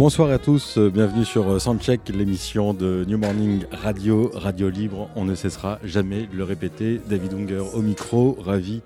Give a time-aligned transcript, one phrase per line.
[0.00, 5.10] Bonsoir à tous, euh, bienvenue sur euh, Soundcheck, l'émission de New Morning Radio, Radio Libre.
[5.14, 6.98] On ne cessera jamais de le répéter.
[7.06, 8.80] David Unger au micro, ravi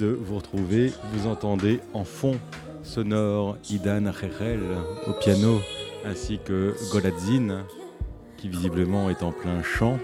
[0.00, 0.90] de vous retrouver.
[1.12, 2.38] Vous entendez en fond
[2.82, 4.62] sonore Idan Rerel
[5.06, 5.60] au piano,
[6.06, 7.66] ainsi que Goladzin,
[8.38, 9.98] qui visiblement est en plein chant.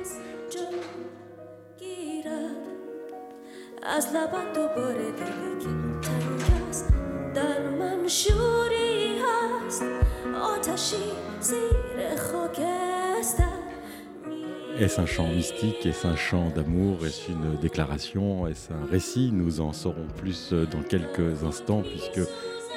[14.79, 15.85] Est-ce un chant mystique?
[15.85, 17.05] Est-ce un chant d'amour?
[17.05, 18.47] Est-ce une déclaration?
[18.47, 19.31] Est-ce un récit?
[19.33, 22.27] Nous en saurons plus euh, dans quelques instants puisque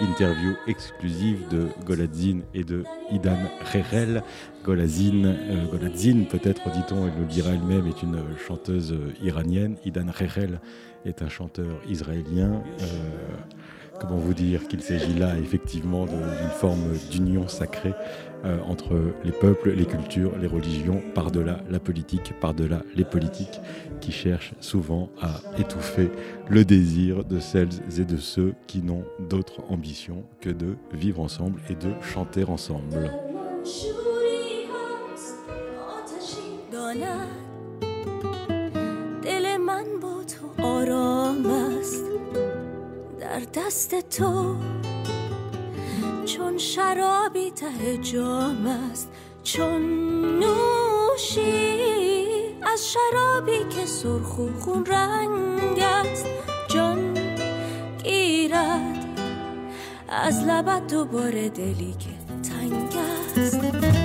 [0.02, 3.38] interview exclusive de Goladzin et de Idan
[3.72, 4.24] Rerel.
[4.66, 9.78] Goladzin, euh, peut-être dit-on, elle le dira elle-même, est une chanteuse iranienne.
[9.86, 10.60] Idan Rerel
[11.06, 12.62] est un chanteur israélien.
[12.82, 12.86] Euh,
[14.00, 17.94] comment vous dire qu'il s'agit là effectivement d'une forme d'union sacrée
[18.46, 23.62] euh, entre les peuples, les cultures, les religions, par-delà la politique, par-delà les politiques
[24.02, 26.12] qui cherchent souvent à étouffer
[26.50, 31.62] le désir de celles et de ceux qui n'ont d'autre ambition que de vivre ensemble
[31.70, 33.12] et de chanter ensemble.
[46.26, 49.10] چون شرابی ته جام است
[49.44, 49.82] چون
[50.40, 51.84] نوشی
[52.62, 56.26] از شرابی که سرخ و خون رنگ است.
[56.68, 57.14] جان
[58.04, 59.20] گیرد
[60.10, 62.96] از لبت دوباره دلی که تنگ
[63.38, 64.03] است.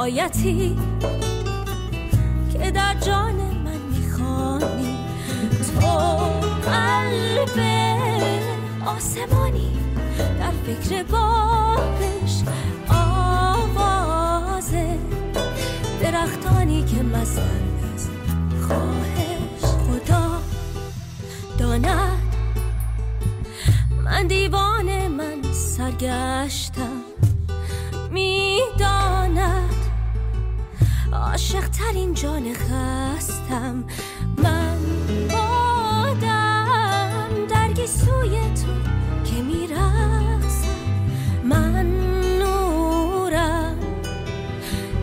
[0.00, 0.76] آیتی
[2.52, 4.98] که در جان من می‌خوانی.
[5.80, 5.86] تو
[6.70, 7.58] قلب
[8.86, 9.70] آسمانی.
[10.38, 12.42] در فکر بارش
[12.88, 14.74] آواز
[16.02, 18.08] درختانی که مستند از
[18.66, 20.40] خواهش خدا.
[21.58, 22.22] داند
[24.04, 24.99] من دیوان من
[25.80, 27.02] سرگشتم
[28.10, 29.74] می‌داند
[31.12, 33.84] عاشق ترین جان خستم.
[34.42, 34.78] من
[35.28, 36.76] بادم
[37.48, 38.72] درگی سوی تو
[39.24, 40.80] که می‌رسم.
[41.44, 41.86] من
[42.38, 43.76] نورم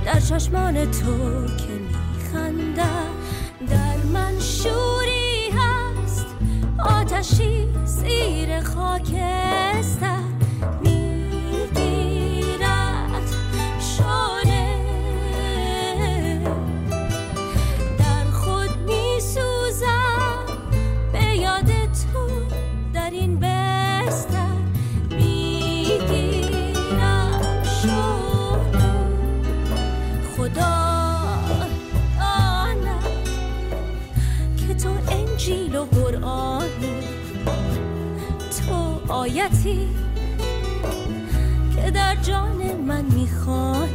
[0.05, 3.13] در چشمان تو که میخندم.
[3.69, 6.25] در من شوری هست
[6.79, 10.16] آتشی زیر خاکستر.
[39.37, 39.87] آیتی
[41.75, 43.86] که در جان من می‌خوانی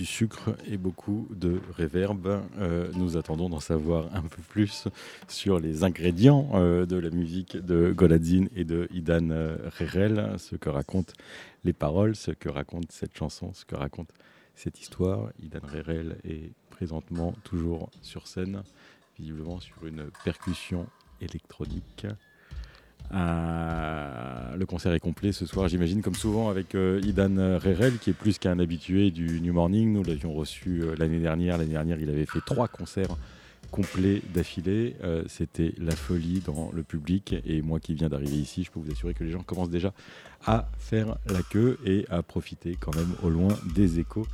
[0.00, 2.42] du sucre et beaucoup de réverb.
[2.58, 4.88] Euh, nous attendons d'en savoir un peu plus
[5.28, 10.56] sur les ingrédients euh, de la musique de Goladzine et de Idan euh, Rerel, ce
[10.56, 11.12] que racontent
[11.64, 14.08] les paroles, ce que raconte cette chanson, ce que raconte
[14.54, 15.28] cette histoire.
[15.42, 18.62] Idan Rerel est présentement toujours sur scène,
[19.18, 20.86] visiblement sur une percussion
[21.20, 22.06] électronique.
[23.12, 28.10] Euh, le concert est complet ce soir, j'imagine, comme souvent avec euh, Idan Rerel, qui
[28.10, 29.92] est plus qu'un habitué du New Morning.
[29.92, 31.58] Nous l'avions reçu euh, l'année dernière.
[31.58, 33.16] L'année dernière, il avait fait trois concerts
[33.70, 34.96] complets d'affilée.
[35.28, 37.36] C'était la folie dans le public.
[37.46, 39.92] Et moi qui viens d'arriver ici, je peux vous assurer que les gens commencent déjà
[40.44, 44.26] à faire la queue et à profiter quand même au loin des échos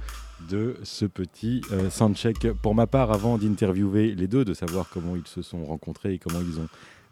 [0.48, 2.50] de ce petit soundcheck.
[2.62, 6.18] Pour ma part, avant d'interviewer les deux, de savoir comment ils se sont rencontrés et
[6.18, 6.68] comment ils ont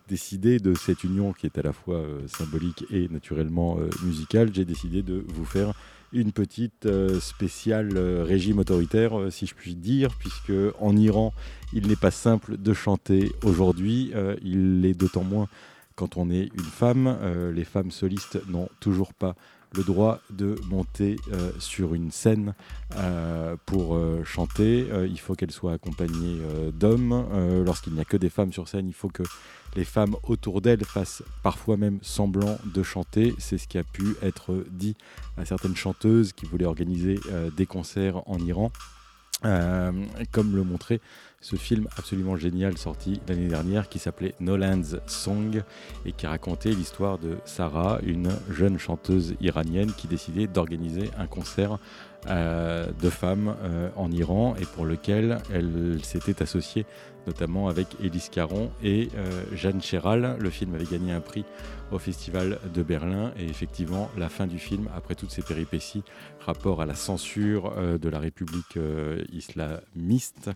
[0.08, 4.50] décidé de cette union qui est à la fois euh, symbolique et naturellement euh, musicale,
[4.52, 5.72] j'ai décidé de vous faire
[6.12, 11.32] une petite euh, spéciale régime autoritaire, si je puis dire, puisque en Iran,
[11.72, 14.12] il n'est pas simple de chanter aujourd'hui.
[14.42, 15.48] Il l'est d'autant moins
[15.96, 17.18] quand on est une femme.
[17.52, 19.34] Les femmes solistes n'ont toujours pas
[19.74, 21.16] le droit de monter
[21.58, 22.54] sur une scène
[23.66, 24.86] pour chanter.
[25.08, 27.26] Il faut qu'elles soient accompagnées euh, d'hommes.
[27.64, 29.22] Lorsqu'il n'y a que des femmes sur scène, il faut que
[29.76, 33.34] les femmes autour d'elles fassent parfois même semblant de chanter.
[33.38, 34.96] C'est ce qui a pu être dit
[35.36, 38.70] à certaines chanteuses qui voulaient organiser euh, des concerts en Iran.
[39.44, 39.92] Euh,
[40.32, 41.00] comme le montrait
[41.42, 45.62] ce film absolument génial sorti l'année dernière qui s'appelait Noland's Song
[46.06, 51.78] et qui racontait l'histoire de Sarah, une jeune chanteuse iranienne qui décidait d'organiser un concert
[52.28, 53.54] euh, de femmes
[53.96, 56.86] en Iran et pour lequel elle s'était associée
[57.26, 60.36] notamment avec Élise Caron et euh, Jeanne Chéral.
[60.38, 61.44] Le film avait gagné un prix
[61.92, 66.02] au Festival de Berlin et effectivement la fin du film, après toutes ces péripéties,
[66.40, 70.50] rapport à la censure euh, de la République euh, islamiste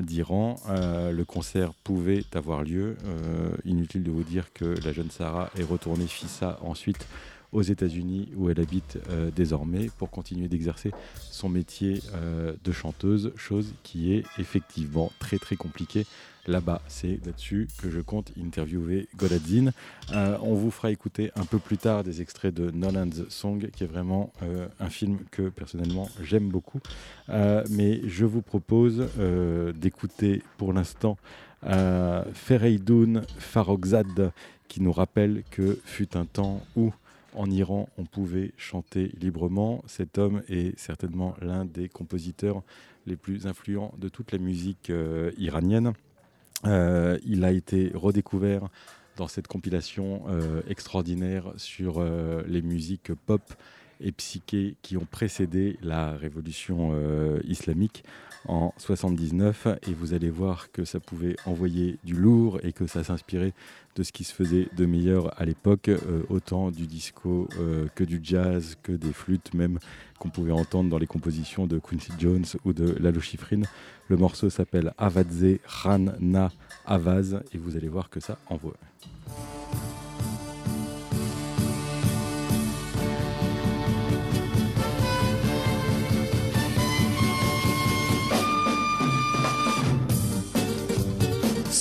[0.00, 2.96] d'Iran, le concert pouvait avoir lieu.
[3.64, 7.06] Inutile de vous dire que la jeune Sarah est retournée FISA ensuite
[7.52, 13.32] aux États-Unis où elle habite euh, désormais pour continuer d'exercer son métier euh, de chanteuse,
[13.36, 16.06] chose qui est effectivement très très compliquée
[16.46, 16.80] là-bas.
[16.88, 19.72] C'est là-dessus que je compte interviewer Goladzine.
[20.12, 23.84] Euh, on vous fera écouter un peu plus tard des extraits de Nolan's Song, qui
[23.84, 26.80] est vraiment euh, un film que personnellement j'aime beaucoup.
[27.28, 29.06] Mais je vous propose
[29.74, 31.16] d'écouter pour l'instant
[31.66, 34.32] euh, Fereidoun Farrokhzad,
[34.68, 36.92] qui nous rappelle que fut un temps où
[37.34, 39.82] en Iran, on pouvait chanter librement.
[39.86, 42.62] Cet homme est certainement l'un des compositeurs
[43.06, 45.92] les plus influents de toute la musique euh, iranienne.
[46.66, 48.68] Euh, il a été redécouvert
[49.16, 52.02] dans cette compilation euh, extraordinaire sur
[52.46, 53.42] les musiques pop
[54.00, 58.04] et psyché qui ont précédé la révolution euh, islamique
[58.48, 63.04] en 79 et vous allez voir que ça pouvait envoyer du lourd et que ça
[63.04, 63.52] s'inspirait
[63.96, 68.04] de ce qui se faisait de meilleur à l'époque, euh, autant du disco euh, que
[68.04, 69.78] du jazz, que des flûtes même
[70.18, 73.62] qu'on pouvait entendre dans les compositions de Quincy Jones ou de Lalo Schifrin.
[74.08, 76.50] Le morceau s'appelle Avadze Khan Na
[76.86, 78.76] Avaz et vous allez voir que ça envoie.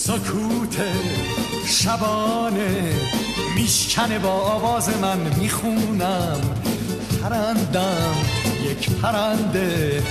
[0.10, 0.78] سکوت
[1.66, 2.94] شبانه
[3.56, 6.42] میشکنه با آواز من می‌خونم.
[7.22, 8.16] پرندم
[8.72, 10.04] یک پرنده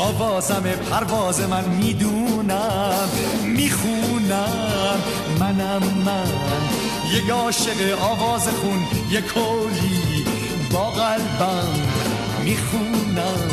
[0.00, 3.08] آوازم پرواز من می‌دونم.
[3.44, 4.98] می‌خونم
[5.40, 6.32] منم من.
[7.12, 10.24] یک عاشق آواز خون یک کلی
[10.72, 11.74] با قلبم
[12.44, 13.48] می‌خونم.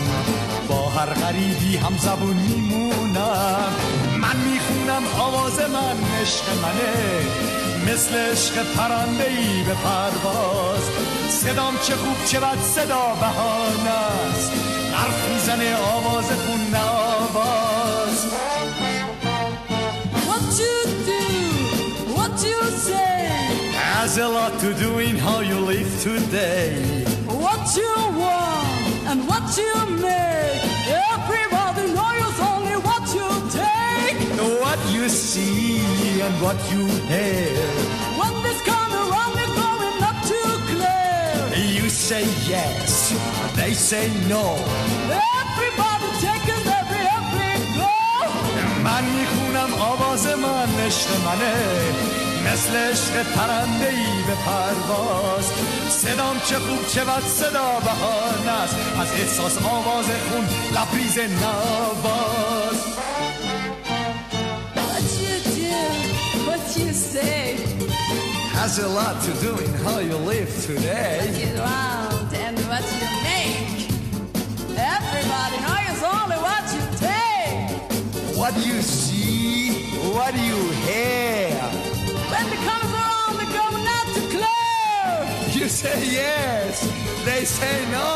[0.70, 3.74] با هر غریبی هم زبون میمونم.
[4.26, 7.26] من می‌خونم آواز من عشق منه.
[7.94, 10.84] مثل عشق پرنده ای به پرواز.
[11.30, 14.52] صدام چه خوب چه بد صدا بهانه است
[14.94, 18.26] حرف می‌زنه آواز خون نه آواز.
[20.28, 20.78] What you
[21.10, 21.24] do,
[22.18, 23.16] what you say,
[23.84, 26.72] Has a lot to do in how you live today.
[27.44, 27.66] What
[29.30, 30.65] what you make.
[35.06, 37.54] You see and what you hear.
[38.20, 41.36] When this come around, they're going not too clear.
[41.78, 43.14] You say yes,
[43.60, 44.46] they say no.
[45.44, 47.92] Everybody taking every, every go.
[48.84, 51.56] من می‌خونم آواز من عشق منه
[52.46, 55.46] مثل عشق پرنده ای به پرواز
[55.90, 60.46] صدام چه خوب چه بد صدا بهانه است از احساس آواز خون
[60.76, 62.95] لبریز نواز
[68.65, 72.85] Has a lot to do in how you live today what you want and what
[73.01, 73.89] you make.
[74.97, 78.37] Everybody knows only what you take.
[78.41, 79.73] What you see,
[80.17, 81.51] what you hear
[82.33, 85.09] When the comes around, they're going not too clear.
[85.59, 86.73] You say yes,
[87.25, 88.09] they say no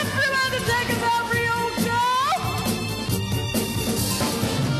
[0.00, 2.02] Everybody taking every old go.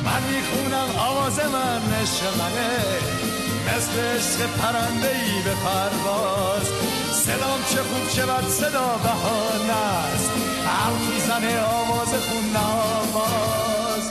[0.05, 3.34] من میخونم آواز من عشق منه
[3.68, 6.68] مثل عشق پرنده ای به پرواز.
[7.26, 10.30] صدام چه خوب چه بد صدا بهانه است
[10.66, 14.06] حرف می‌زنه آواز خون نواز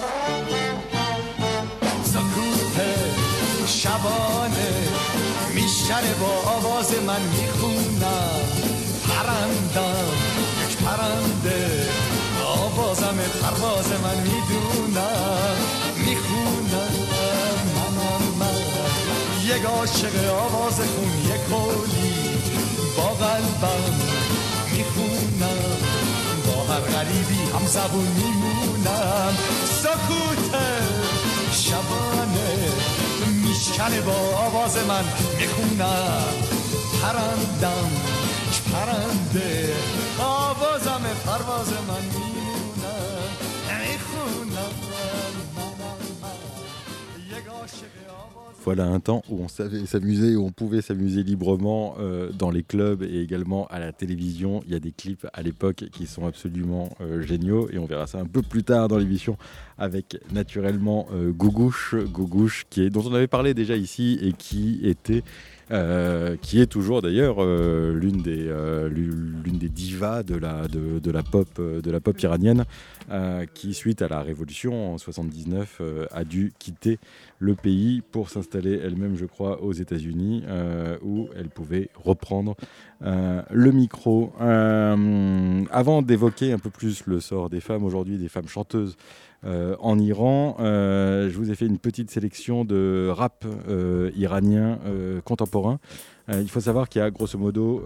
[2.04, 2.78] سکوت
[3.66, 4.72] شبانه
[5.54, 8.40] میشنه با آواز من می‌خونم.
[9.08, 10.06] پرندم
[10.62, 11.88] یک پرنده
[12.46, 15.56] آوازم پرواز من می‌دونم.
[19.84, 22.14] عاشق آواز خون یک کلی
[22.96, 23.94] با قلبم
[24.72, 25.78] می‌خونم.
[26.46, 29.36] با هر غریبی هم زبون میمونم.
[29.82, 30.54] سکوت
[31.52, 32.72] شبانه
[33.48, 35.04] میشکنه با آواز من
[35.38, 36.34] می‌خونم.
[37.02, 37.90] پرندم
[38.72, 39.74] پرنده
[40.18, 42.33] آوازم پرواز من میمونم
[48.64, 52.62] Voilà un temps où on savait s'amuser, où on pouvait s'amuser librement euh, dans les
[52.62, 54.62] clubs et également à la télévision.
[54.66, 58.06] Il y a des clips à l'époque qui sont absolument euh, géniaux et on verra
[58.06, 59.36] ça un peu plus tard dans l'émission
[59.76, 64.80] avec naturellement euh, Gougouche, Gougouche qui est, dont on avait parlé déjà ici et qui
[64.82, 65.22] était
[65.70, 70.98] euh, qui est toujours d'ailleurs euh, l'une des, euh, l'une des divas de la, de,
[70.98, 72.64] de la, pop, de la pop iranienne,
[73.54, 76.98] qui, suite à la révolution en 79, euh, a dû quitter
[77.38, 80.44] le pays pour s'installer elle-même, je crois, aux États-Unis,
[81.02, 82.56] où elle pouvait reprendre
[83.00, 84.32] le micro.
[84.38, 88.96] Avant d'évoquer un peu plus le sort des femmes aujourd'hui, des femmes chanteuses
[89.44, 94.78] euh, en Iran, euh, je vous ai fait une petite sélection de rap euh, iranien
[95.24, 95.78] contemporain.
[96.30, 97.82] Il faut savoir qu'il y a grosso modo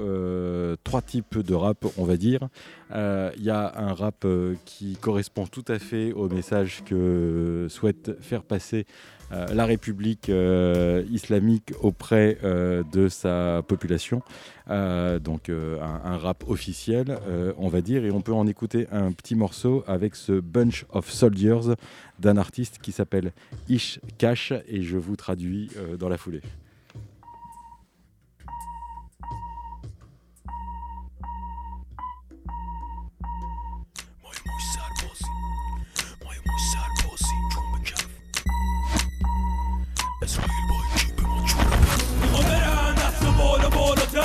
[0.84, 2.48] trois types de rap, on va dire.
[2.92, 4.24] Il y a un rap
[4.64, 8.86] qui correspond tout à fait au message que souhaite faire passer
[9.30, 14.22] la République euh, islamique auprès euh, de sa population.
[14.70, 18.86] Euh, donc euh, un, rap officiel, euh, on va dire, et on peut en écouter
[18.92, 21.74] un petit morceau avec ce Bunch of Soldiers
[22.18, 23.32] d'un artiste qui s'appelle
[23.68, 26.42] Ish Kash, et je vous traduis euh, dans la foulée.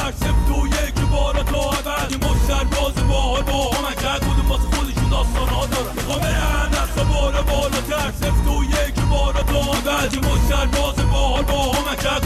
[0.03, 4.49] بالاتر سفت و یک بالا تا ابد یه مش سرباز باحال با هم کرد کدوم
[4.49, 9.02] واسه خودشون داستان ها دارن می‌خوام برن دست بالا بالاتر سفت یک
[9.51, 12.25] بالا تا ابد یه مش سرباز باحال با هم کرد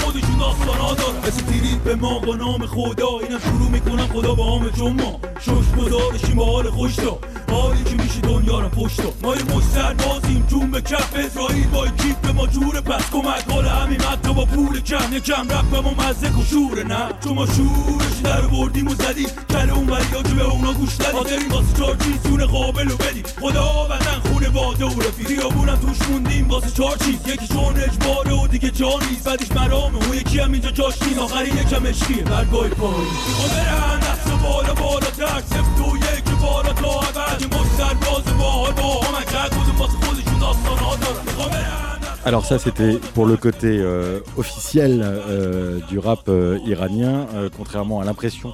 [0.00, 3.08] خودشون داستان ها دارن مثل تیرید به ما با نام خدا.
[3.22, 7.18] اینم شروع می‌کنم خدا با چون ما شش گذارشیم با حال خوش تا
[7.50, 9.00] حالی که میشه دنیا رو پشت.
[9.22, 11.66] ما یه مش سربازیم جون به کف اسرائیل.
[11.66, 13.44] با کیف به ما جوره پس کمک.
[13.50, 15.12] حال همین حتی با پول کم.
[15.12, 17.08] یکم رپ به ما مزه و شوره نه.
[17.24, 19.28] چون ما شورش در بردیم و زدیم.
[19.50, 22.96] کل اون وریا که به اونا گوش ندیم حاضرین واسه چار چیز سون قابل و
[22.96, 23.24] بدیم.
[23.40, 26.48] خدا وطن خونه باده و رفیق خیابونم توش موندیم.
[26.57, 30.51] واسه چار چیز یکی چون اجباره و دیگه جا نیست بعدش مرامه اون یکی هم
[30.51, 35.79] اینجا جاش نیست آخری یکم عشقیه برگاه پای میخوام برن دست بالا بالا تر سفت
[35.79, 40.39] و یک بالا تا ابد یه مش سرباز باحال با هم کرد کدوم واسه خودشون
[40.39, 41.93] داستان ها دارن میخوام برن
[42.25, 47.99] Alors ça c'était pour le côté euh, officiel euh, du rap euh, iranien, euh, contrairement
[47.99, 48.53] à l'impression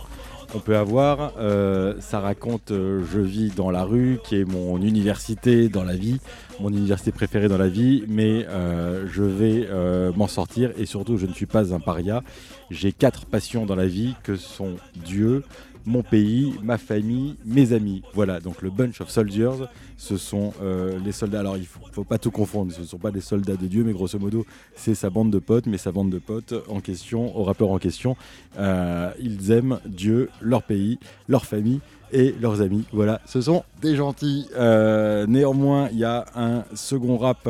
[0.55, 1.33] qu'on peut avoir.
[1.39, 5.97] euh, ça raconte euh, je vis dans la rue, qui est mon université dans la
[5.97, 6.21] vie,
[6.61, 9.69] mon université préférée dans la vie, mais euh, je vais
[10.17, 12.23] m'en sortir et surtout je ne suis pas un paria.
[12.71, 15.43] J'ai quatre passions dans la vie que sont Dieu,
[15.87, 18.03] mon pays, ma famille, mes amis.
[18.15, 21.41] Voilà, donc le Bunch of Soldiers, ce sont euh, les soldats.
[21.41, 23.85] Alors il faut, faut pas tout confondre, ce ne sont pas des soldats de Dieu,
[23.85, 27.37] mais grosso modo, c'est sa bande de potes, mais sa bande de potes en question,
[27.37, 28.17] au rappeur en question,
[28.59, 30.99] euh, ils aiment Dieu, leur pays,
[31.29, 31.81] leur famille
[32.13, 32.85] et leurs amis.
[32.93, 34.47] Voilà, ce sont des gentils.
[34.57, 37.49] Euh, néanmoins, il y a un second rap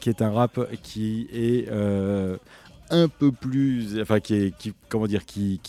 [0.00, 1.68] qui est un rap qui est
[2.90, 4.52] un peu plus, enfin qui
[4.88, 5.60] comment dire, qui,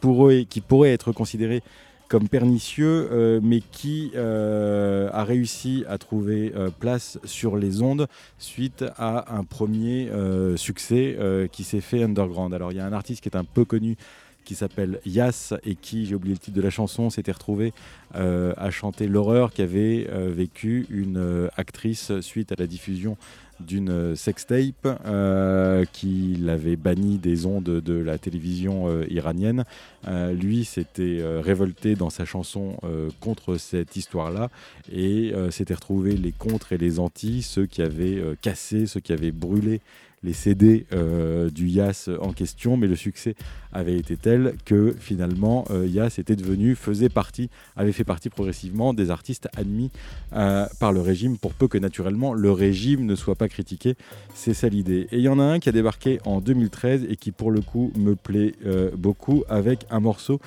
[0.00, 0.46] pourrait,
[0.90, 1.62] être considéré
[2.08, 8.08] comme pernicieux, euh, mais qui euh, a réussi à trouver euh, place sur les ondes
[8.38, 10.10] suite à un premier
[10.56, 11.16] succès
[11.52, 12.52] qui s'est fait underground.
[12.52, 13.96] Alors il y a un artiste qui est un peu connu
[14.44, 17.72] qui s'appelle Yas et qui, j'ai oublié le titre de la chanson, s'était retrouvé
[18.14, 23.16] à chanter l'horreur qu'avait vécu une actrice suite à la diffusion
[23.66, 29.64] d'une sextape euh, qui l'avait banni des ondes de la télévision euh, iranienne.
[30.08, 32.76] Euh, lui s'était révolté dans sa chanson
[33.20, 34.48] contre cette histoire-là
[34.92, 39.30] et s'était retrouvé les contre et les anti, ceux qui avaient cassé, ceux qui avaient
[39.30, 39.80] brûlé
[40.22, 43.34] les CD euh, du Yas en question, mais le succès
[43.72, 48.92] avait été tel que finalement euh, Yas était devenu, faisait partie, avait fait partie progressivement
[48.92, 49.90] des artistes admis
[50.34, 53.94] euh, par le régime, pour peu que naturellement le régime ne soit pas critiqué.
[54.34, 55.08] C'est ça l'idée.
[55.10, 57.60] Et il y en a un qui a débarqué en 2013 et qui pour le
[57.60, 60.40] coup me plaît euh, beaucoup avec un morceau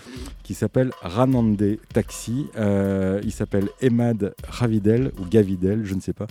[0.43, 2.47] qui s'appelle Ranande Taxi.
[3.23, 6.27] Il s'appelle Emad Ravidel ou Gavidel, je ne sais pas.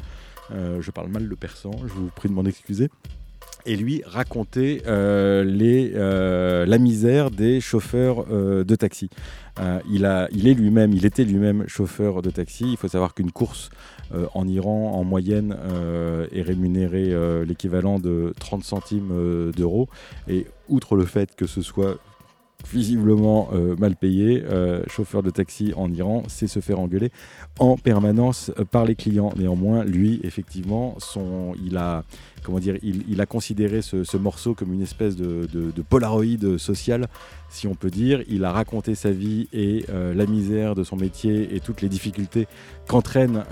[0.51, 2.91] Je parle mal le persan, je vous prie de m'en excuser
[3.67, 9.09] et lui racontait euh, les, euh, la misère des chauffeurs euh, de taxi.
[9.91, 12.65] Il, a, il est lui-même, il était lui-même chauffeur de taxi.
[12.71, 13.69] Il faut savoir qu'une course
[14.33, 15.55] en Iran, en moyenne,
[16.33, 19.91] est rémunérée l'équivalent de 30 centimes d'euros.
[20.27, 21.99] Et outre le fait que ce soit
[22.71, 27.11] visiblement euh, mal payé, euh, chauffeur de taxi en Iran, c'est se faire engueuler
[27.59, 29.33] en permanence euh, par les clients.
[29.37, 30.97] Néanmoins, lui, effectivement,
[31.65, 32.05] il a
[32.43, 36.59] comment dire, il, a considéré ce, ce morceau comme une espèce de, de, de polaroïde
[36.59, 37.07] social,
[37.51, 38.21] si on peut dire.
[38.29, 42.49] Il a raconté sa vie et la misère de son métier et toutes les difficultés
[42.89, 43.45] qu'entraîne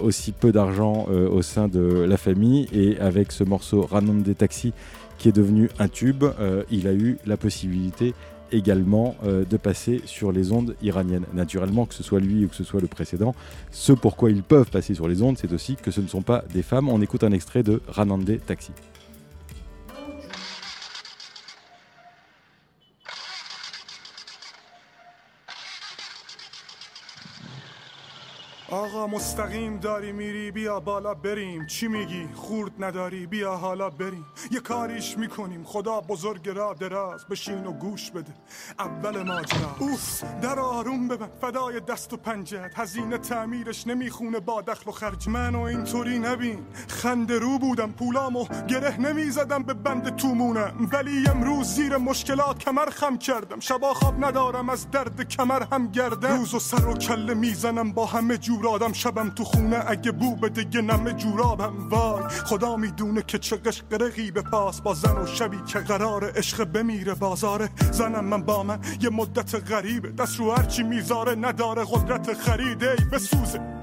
[0.00, 2.68] aussi peu d'argent au sein de la famille.
[2.72, 4.72] Et avec ce morceau Ranon des taxis,
[5.18, 8.14] qui est devenu un tube, euh, il a eu la possibilité
[8.50, 11.26] également euh, de passer sur les ondes iraniennes.
[11.34, 13.34] Naturellement, que ce soit lui ou que ce soit le précédent,
[13.70, 16.44] ce pourquoi ils peuvent passer sur les ondes, c'est aussi que ce ne sont pas
[16.52, 16.88] des femmes.
[16.88, 18.72] On écoute un extrait de Ranande Taxi.
[28.70, 31.66] آقا مستقیم داری میری بیا بالا بریم.
[31.66, 34.26] چی میگی؟ خورد نداری بیا حالا بریم.
[34.50, 35.64] یه کاریش می‌کنیم.
[35.64, 38.32] خدا بزرگ را دراز بشین و گوش بده.
[38.78, 39.76] اول ماجرا.
[39.78, 45.28] اوف در آروم ببن فدای دست و پنجت هزینه تعمیرش نمی‌خونه با دخل و خرج.
[45.28, 46.58] منو اینطوری نبین.
[46.88, 50.88] خنده رو بودم پولامو گره نمی‌زدم به بند تومونم.
[50.92, 53.60] ولی امروز زیر مشکلات کمر خم کردم.
[53.60, 56.36] شبا خواب ندارم از درد کمر هم گردم.
[56.36, 60.36] روز و سر و کله می‌زنم با همه جور آدم شبم تو خونه اگه بو
[60.36, 62.22] بده یه نمه جورابم وای.
[62.28, 64.80] خدا می‌دونه که چه قشقرقی به پاس.
[64.80, 67.70] با زن و شبی که قرار عشق بمیره بازاره.
[67.92, 70.08] زنم من با من یه مدت غریبه.
[70.10, 73.77] دست رو هرچی می‌ذاره نداره قدرت خریده ای بسوزه.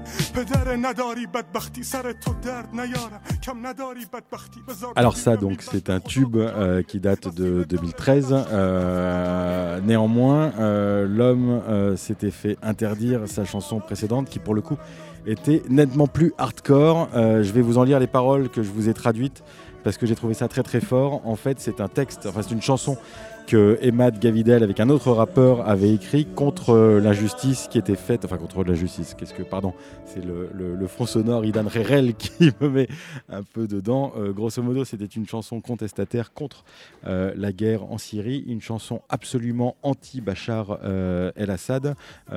[4.96, 8.34] Alors ça donc c'est un tube euh, qui date de 2013.
[8.52, 11.62] Euh, néanmoins, euh, l'homme
[11.96, 14.76] s'était fait interdire sa chanson précédente qui pour le coup
[15.26, 17.08] était nettement plus hardcore.
[17.14, 19.42] je vais vous en lire les paroles que je vous ai traduites
[19.82, 21.22] parce que j'ai trouvé ça très très fort.
[21.24, 22.96] En fait c'est un texte, enfin c'est une chanson
[23.46, 28.24] que Emad Gavidel avec un autre rappeur avait écrit contre euh, l'injustice qui était faite,
[28.24, 29.72] enfin contre l'injustice, qu'est-ce que, pardon,
[30.04, 32.88] c'est le, le, fond sonore Idan Rerel qui me met
[33.28, 34.12] un peu dedans.
[34.16, 36.64] Euh, grosso modo, c'était une chanson contestataire contre
[37.06, 40.78] euh, la guerre en Syrie, une chanson absolument anti-Bachar
[41.36, 41.94] el-Assad,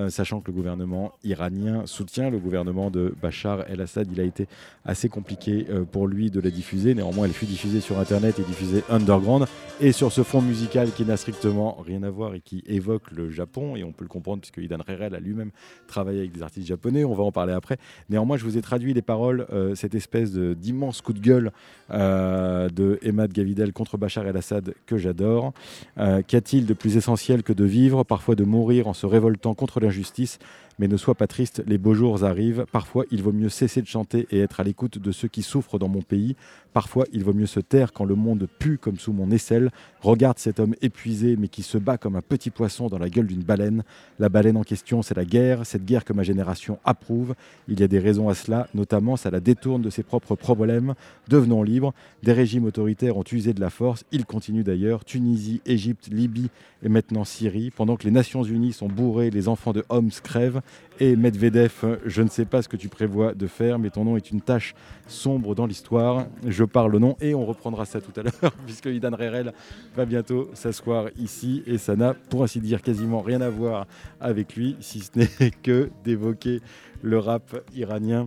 [0.09, 4.07] sachant que le gouvernement iranien soutient le gouvernement de Bachar el-Assad.
[4.11, 4.47] Il a été
[4.85, 8.83] assez compliqué pour lui de la diffuser, néanmoins elle fut diffusée sur Internet et diffusée
[8.89, 9.47] underground,
[9.81, 13.29] et sur ce fond musical qui n'a strictement rien à voir et qui évoque le
[13.29, 15.51] Japon, et on peut le comprendre puisque Idan Rerel a lui-même
[15.87, 17.77] travaillé avec des artistes japonais, on va en parler après.
[18.09, 21.53] Néanmoins, je vous ai traduit les paroles, euh, cette espèce d'immense coup de gueule
[21.91, 25.53] euh, de Emad Gavidel contre Bachar el-Assad que j'adore.
[25.99, 29.79] Euh, Qu'a-t-il de plus essentiel que de vivre, parfois de mourir en se révoltant contre
[29.79, 30.37] l'injustice?
[30.79, 32.65] Mais ne sois pas triste, les beaux jours arrivent.
[32.71, 35.77] Parfois, il vaut mieux cesser de chanter et être à l'écoute de ceux qui souffrent
[35.77, 36.37] dans mon pays.
[36.73, 39.71] Parfois, il vaut mieux se taire quand le monde pue comme sous mon aisselle.
[40.01, 43.27] Regarde cet homme épuisé, mais qui se bat comme un petit poisson dans la gueule
[43.27, 43.83] d'une baleine.
[44.19, 47.35] La baleine en question, c'est la guerre, cette guerre que ma génération approuve.
[47.67, 50.93] Il y a des raisons à cela, notamment ça la détourne de ses propres problèmes.
[51.27, 51.93] Devenons libres.
[52.23, 54.03] Des régimes autoritaires ont usé de la force.
[54.11, 55.05] Ils continuent d'ailleurs.
[55.05, 56.49] Tunisie, Égypte, Libye
[56.83, 57.71] et maintenant Syrie.
[57.71, 60.61] Pendant que les Nations Unies sont bourrées, les enfants de Homs crèvent.
[61.01, 64.17] Et Medvedev, je ne sais pas ce que tu prévois de faire, mais ton nom
[64.17, 64.75] est une tâche
[65.07, 66.25] sombre dans l'histoire.
[66.45, 69.53] Je parle au nom et on reprendra ça tout à l'heure, puisque Idan Rerel
[69.95, 73.87] va bientôt s'asseoir ici et ça n'a, pour ainsi dire, quasiment rien à voir
[74.19, 76.59] avec lui, si ce n'est que d'évoquer
[77.01, 78.25] le rap iranien.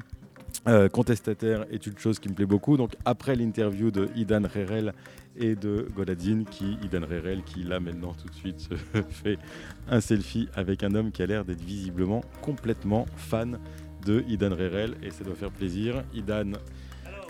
[0.67, 2.79] Euh, contestataire est une chose qui me plaît beaucoup.
[2.79, 4.95] Donc après l'interview de Idan Rerel
[5.39, 8.69] et de Goladzine, qui Idan Rerel, qui là maintenant tout de suite
[9.11, 9.39] fait
[9.89, 13.59] un selfie avec un homme qui a l'air d'être visiblement complètement fan
[14.07, 16.03] de Idan Rerel et ça doit faire plaisir.
[16.15, 16.53] Idan,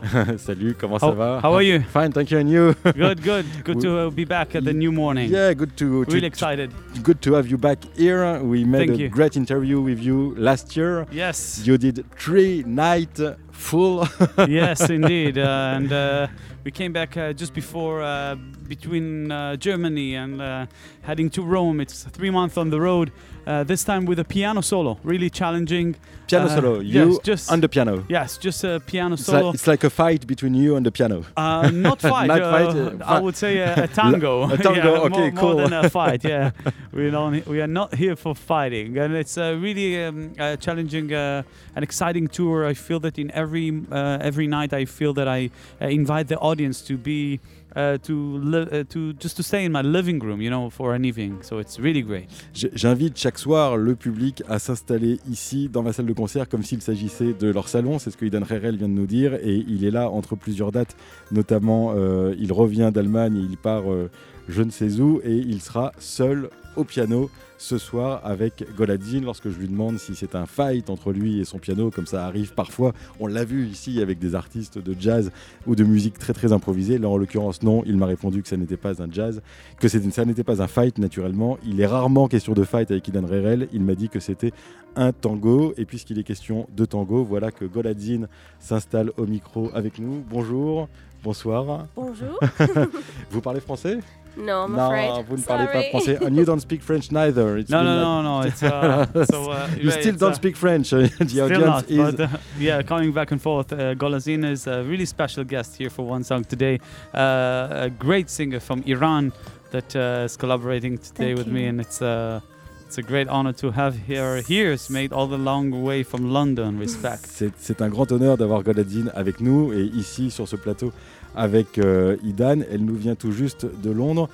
[0.37, 1.41] salut, comment ça How, va?
[1.45, 1.81] how are you?
[1.93, 2.75] Fine, thank you, and you?
[2.97, 3.45] Good, good.
[3.65, 5.31] Good to uh, be back at the new morning.
[5.31, 6.73] Yeah, good to, to Really excited.
[7.05, 8.41] good to have you back here.
[8.43, 9.09] We made Thank a you.
[9.09, 11.07] great interview with you last year.
[11.13, 13.21] Yes, You did three night
[13.53, 14.09] full.
[14.49, 15.39] yes, indeed.
[15.39, 16.27] Uh, and uh,
[16.65, 18.37] we came back uh, just before uh,
[18.69, 20.67] between uh, Germany and uh,
[21.03, 21.81] heading to Rome.
[21.81, 23.13] It's three months on the road.
[23.47, 25.97] Uh, this time with a piano solo, really challenging.
[26.29, 26.81] piano Uh, solo.
[26.81, 28.05] yes, You just- on the piano.
[28.09, 29.53] Yes, just a piano It's like, solo.
[29.53, 31.25] it's like a fight between you and the piano.
[31.37, 32.29] Uh, not fight.
[32.29, 34.45] Not uh, fight, uh, I would say a, a tango.
[34.49, 35.53] A tango, Yeah, okay, more, cool.
[35.59, 36.23] More than a fight.
[36.25, 36.53] Yeah,
[36.93, 37.45] we don't.
[37.47, 41.43] We are not here for fighting, and it's a really um, challenging uh,
[41.75, 42.65] and exciting tour.
[42.71, 45.51] I feel that in every uh, every night, I feel that I
[45.81, 47.41] uh, invite the audience to be.
[47.75, 51.07] Uh, to uh, to just to stay in my living room, you know, for an
[51.07, 51.43] evening.
[51.43, 52.29] So it's really great.
[52.53, 56.83] J'invite chaque soir le public à s'installer ici dans ma salle de concert comme s'il
[56.83, 57.99] s'agissait de leur salon.
[57.99, 59.35] C'est ce que Idan Rerel vient de nous dire.
[59.35, 60.95] Et il est là entre plusieurs dates.
[61.31, 64.11] Notamment, euh, il revient d'Allemagne il part euh,
[64.49, 65.21] je ne sais où.
[65.25, 70.17] Et il sera seul au piano ce soir avec Goladzine lorsque je lui demande si
[70.17, 72.93] c'est un fight entre lui et son piano, comme ça arrive parfois.
[73.21, 75.31] On l'a vu ici avec des artistes de jazz
[75.67, 76.99] ou de musique très très improvisée.
[76.99, 77.83] Là, en l'occurrence, non.
[77.87, 79.43] Il m'a répondu que ça n'était pas un jazz,
[79.79, 81.57] que ça n'était pas un fight naturellement.
[81.65, 83.69] Il est rarement question de fight avec Idan Rerel.
[83.73, 84.53] Il m'a dit que c'était
[84.97, 85.73] un tango.
[85.77, 88.27] Et puisqu'il est question de tango, voilà que Goladzine
[88.59, 90.25] s'installe au micro avec nous.
[90.29, 90.89] Bonjour.
[91.23, 91.87] Bonsoir.
[91.95, 92.41] Bonjour.
[93.31, 93.99] Vous parlez français?
[94.37, 95.27] No, I'm Non, afraid.
[95.29, 96.19] vous ne parlez pas français.
[96.25, 97.59] And you don't speak French neither.
[97.59, 98.47] It's No, no, no, no.
[98.49, 99.51] It's uh, so.
[99.51, 100.91] Uh, You still don't uh, speak French.
[100.91, 102.15] the Still audience not, is.
[102.17, 103.73] but uh, yeah, coming back and forth.
[103.73, 106.79] Uh, Golazin is a really special guest here for one song today.
[107.15, 109.33] Uh, a great singer from Iran
[109.71, 112.41] that uh, is collaborating today Thank with me, and it's uh,
[112.87, 114.73] it's a great honor to have her here.
[114.73, 116.79] It's made all the long way from London.
[116.79, 117.27] Respect.
[117.59, 120.93] C'est un grand honneur d'avoir Goladzine avec nous et ici sur ce plateau
[121.35, 122.61] avec euh, Idan.
[122.71, 124.29] Elle nous vient tout juste de Londres.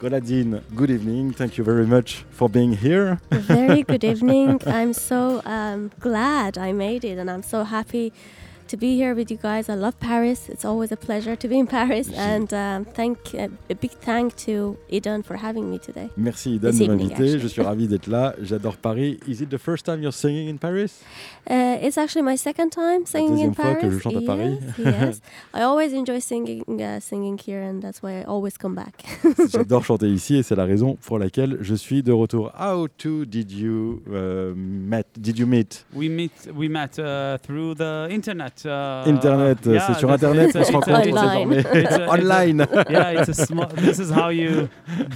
[0.00, 1.30] Goladzine, good evening.
[1.30, 3.20] Thank you very much for being here.
[3.30, 4.58] Very good evening.
[4.64, 8.10] I'm so um, glad I made it, and I'm so happy
[8.70, 9.68] to be here with you guys.
[9.68, 10.48] I love Paris.
[10.48, 14.36] It's always a pleasure to be in Paris, and um, thank uh, a big thank
[14.46, 16.08] to Idan for having me today.
[16.16, 17.40] Merci Idan de m'inviter.
[17.40, 18.34] Je suis ravi d'être là.
[18.40, 19.18] J'adore Paris.
[19.26, 21.02] Is it the first time you're singing in Paris?
[21.50, 23.80] Uh, it's actually my second time singing in deuxième fois Paris.
[23.80, 24.58] que je chante à Paris.
[24.78, 25.20] Yes, yes.
[25.52, 29.04] I always enjoy singing, uh, singing here, and that's why I always come back.
[29.50, 32.52] J'adore chanter ici et c'est la raison pour laquelle je suis de retour.
[32.56, 35.06] How to did you uh, met?
[35.18, 35.84] Did you meet?
[35.92, 36.48] We meet.
[36.54, 38.59] We met uh, through the internet.
[38.66, 41.48] Uh, Internet, yeah, c'est sur Internet it's qu'on se rencontre Online.
[41.48, 41.58] désormais.
[41.60, 42.66] It's a- it's a- Online.
[42.90, 43.66] yeah, it's a small.
[43.68, 44.68] This is how you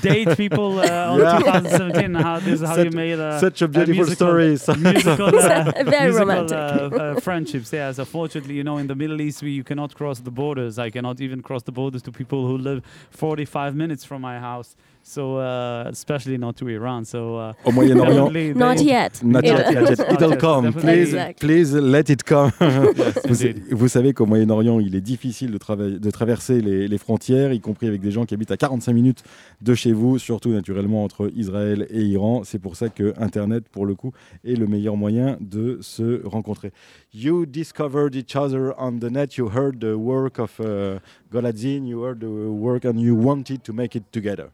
[0.03, 1.39] date people uh, on Yeah.
[1.39, 2.15] 2017.
[2.15, 4.59] How this is how Such- you made a Such a beautiful musical- story.
[4.79, 6.57] musical, uh, Very musical romantic.
[6.57, 7.73] uh, uh, friendships.
[7.73, 10.79] Yes, unfortunately, you know, in the Middle East, we, you cannot cross the borders.
[10.79, 14.75] I cannot even cross the borders to people who live 45 minutes from my house.
[15.07, 17.05] So, uh, especially not to Iran.
[17.05, 18.55] So, uh, Au Moyen-Orient.
[18.57, 19.21] Not yet.
[19.23, 20.01] Not It- yet, yet.
[20.13, 20.65] It'll yet, come.
[20.65, 20.81] definitely.
[20.81, 21.47] Please, Exactly.
[21.47, 22.51] please let it come.
[22.97, 23.19] Yes,
[23.71, 27.53] Vous, vous savez qu'au Moyen-Orient, il est difficile de, trava- de traverser les, les frontières,
[27.53, 29.25] y compris avec des gens qui habitent à 45 minutes
[29.61, 32.41] de chez vous, surtout naturellement entre Israël et Iran.
[32.45, 34.13] C'est pour ça que Internet, pour le coup,
[34.43, 36.73] est le meilleur moyen de se rencontrer.
[37.13, 39.37] You discovered each other on the net.
[39.37, 40.99] You heard the work of uh,
[41.31, 41.85] Goladzin.
[41.87, 44.49] You heard the work, and you wanted to make it together.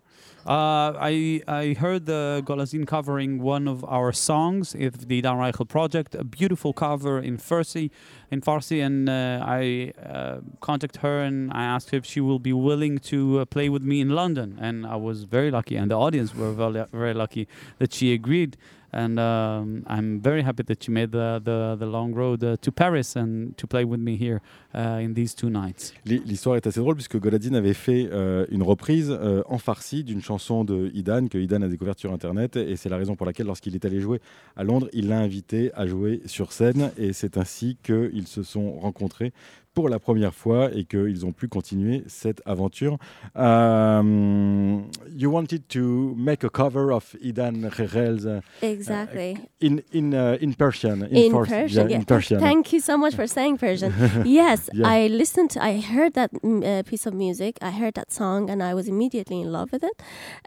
[0.46, 5.68] Uh, I I heard the Golazin covering one of our songs, if the Dan Reichel
[5.68, 7.90] project, a beautiful cover in Farsi,
[8.30, 12.38] in Farsi, and uh, I uh, contacted her and I asked her if she will
[12.38, 15.90] be willing to uh, play with me in London, and I was very lucky, and
[15.90, 17.46] the audience were very, very lucky
[17.78, 18.56] that she agreed.
[18.92, 22.72] And um, I'm very happy that you made the the, the long road uh, to
[22.72, 24.40] Paris and to play with me here
[24.74, 25.92] uh, in these two nights.
[26.06, 30.02] L'hi- L'histoire est assez drôle puisque Goladin avait fait euh, une reprise euh, en farsi
[30.04, 33.26] d'une chanson de Idan que Idan a découverte sur internet et c'est la raison pour
[33.26, 34.20] laquelle lorsqu'il est allé jouer
[34.56, 38.72] à Londres, il l'a invité à jouer sur scène et c'est ainsi qu'ils se sont
[38.72, 39.32] rencontrés
[39.80, 42.98] pour la première fois et qu'ils ont pu continuer cette aventure.
[43.34, 49.38] Um, you wanted to make a cover of Idan Rerel's uh, Exactly.
[49.60, 51.66] in in uh, in Persian in Persian.
[51.68, 51.96] yeah, yeah.
[51.96, 52.40] in Persian.
[52.40, 53.92] Thank you so much for saying Persian.
[54.26, 54.86] yes, Yeah.
[54.96, 55.56] I listened.
[55.58, 57.56] I heard that mm, uh, piece of music.
[57.62, 59.96] I heard that song, and I was immediately in love with it.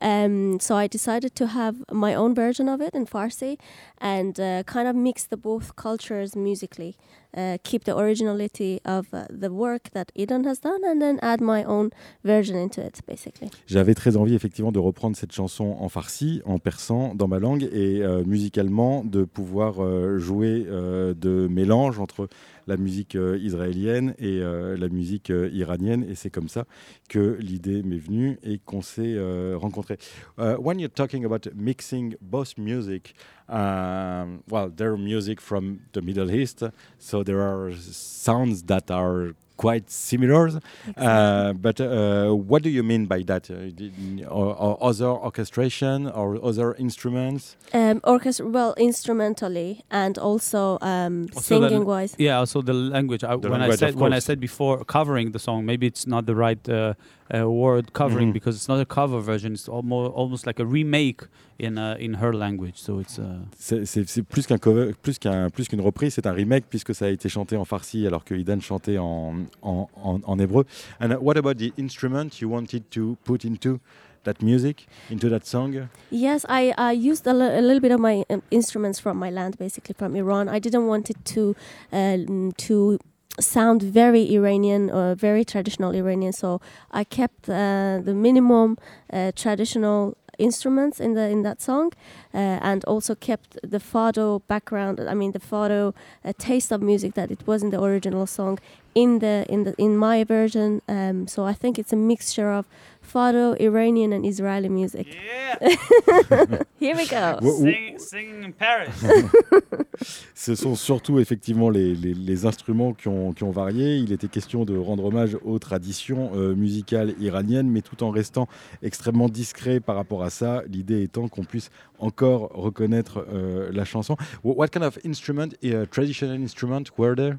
[0.01, 3.57] Um, so I decided to have my own version of it in Farsi,
[3.99, 6.93] and uh, kind of mix the both cultures musically.
[7.35, 11.41] Uh, keep the originality of uh, the work that Idan has done, and then add
[11.41, 11.89] my own
[12.23, 13.49] version into it, basically.
[13.65, 17.63] J'avais très envie effectivement de reprendre cette chanson en farsi, en persan, dans ma langue
[17.71, 22.27] et euh, musicalement de pouvoir euh, jouer euh, de mélange entre
[22.67, 26.05] la musique euh, israélienne et euh, la musique euh, iranienne.
[26.09, 26.65] Et c'est comme ça
[27.09, 29.17] que l'idée m'est venue et qu'on s'est
[29.55, 29.97] rencontrés.
[30.37, 33.13] Uh, when you're talking about mixing both music,
[33.49, 36.65] um, well, there are music from the Middle East,
[36.97, 40.49] so there are sounds that are quite similar.
[40.97, 43.49] Uh, but uh, what do you mean by that?
[43.49, 43.93] Uh, did-
[44.27, 47.55] or, or other orchestration or other instruments?
[47.73, 52.15] Um, orchestra, well, instrumentally and also um, Also singing wise.
[52.17, 53.23] Yeah, also the language.
[53.23, 56.05] I, The when language, I said when I said before covering the song, maybe it's
[56.07, 56.93] not the right uh,
[57.33, 58.33] uh, word covering Mhm.
[58.33, 59.53] because it's not a cover version.
[59.53, 61.21] It's almost almost like a remake
[61.63, 62.75] in uh, in her language.
[62.75, 63.23] So it's uh,
[63.57, 67.09] C'est plus qu'un cover, plus qu'un plus qu'une reprise, c'est un remake puisque ça a
[67.09, 70.65] été chanté en farsi alors que Idan chantait en, en, en, en hébreu.
[70.99, 73.79] And uh, what about the instrument you wanted to put into
[74.23, 75.89] that music, into that song?
[76.11, 79.57] Yes, I, I used a, a little bit of my um, instruments from my land,
[79.57, 80.49] basically from Iran.
[80.49, 81.55] I didn't want it to
[81.91, 82.99] um, to
[83.39, 88.77] sound very Iranian or very traditional Iranian, so I kept uh, the minimum
[89.11, 91.91] uh, traditional instruments in the in that song,
[92.33, 94.99] uh, and also kept the fado background.
[94.99, 95.93] I mean, the fado
[96.25, 98.59] uh, taste of music that it was in the original song
[98.95, 100.81] in the in the in my version.
[100.87, 102.65] Um, so I think it's a mixture of
[103.03, 105.07] fado, Iranian, and Israeli music.
[105.07, 105.59] yeah,
[106.79, 107.37] Here we go.
[107.41, 108.89] Sing, singing in Paris.
[110.35, 113.97] Ce sont surtout effectivement les, les- les instruments qui ont, qui ont varié.
[113.97, 118.47] Il était question de rendre hommage aux traditions euh, musicales iraniennes, mais tout en restant
[118.81, 120.63] extrêmement discret par rapport à ça.
[120.67, 124.15] L'idée étant qu'on puisse encore reconnaître euh, la chanson.
[124.43, 127.37] Wh- What kind of instrument, uh, traditional instrument, were there?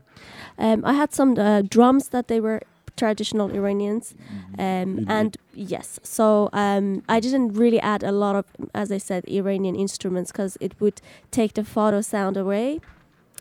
[0.59, 2.61] Um, I had some uh, drums that they were
[2.97, 4.15] traditional Iranians,
[4.59, 4.65] um,
[4.99, 5.05] Mhm.
[5.09, 9.75] and yes, so um, I didn't really add a lot of, as I said, Iranian
[9.77, 12.81] instruments because it would take the photo sound away.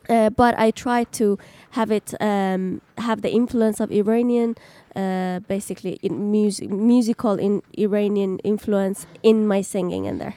[0.09, 1.37] Uh, but I tried to
[1.71, 4.55] have it um, have the influence of Iranian,
[4.95, 10.35] uh, basically in music, musical in Iranian influence in my singing in there.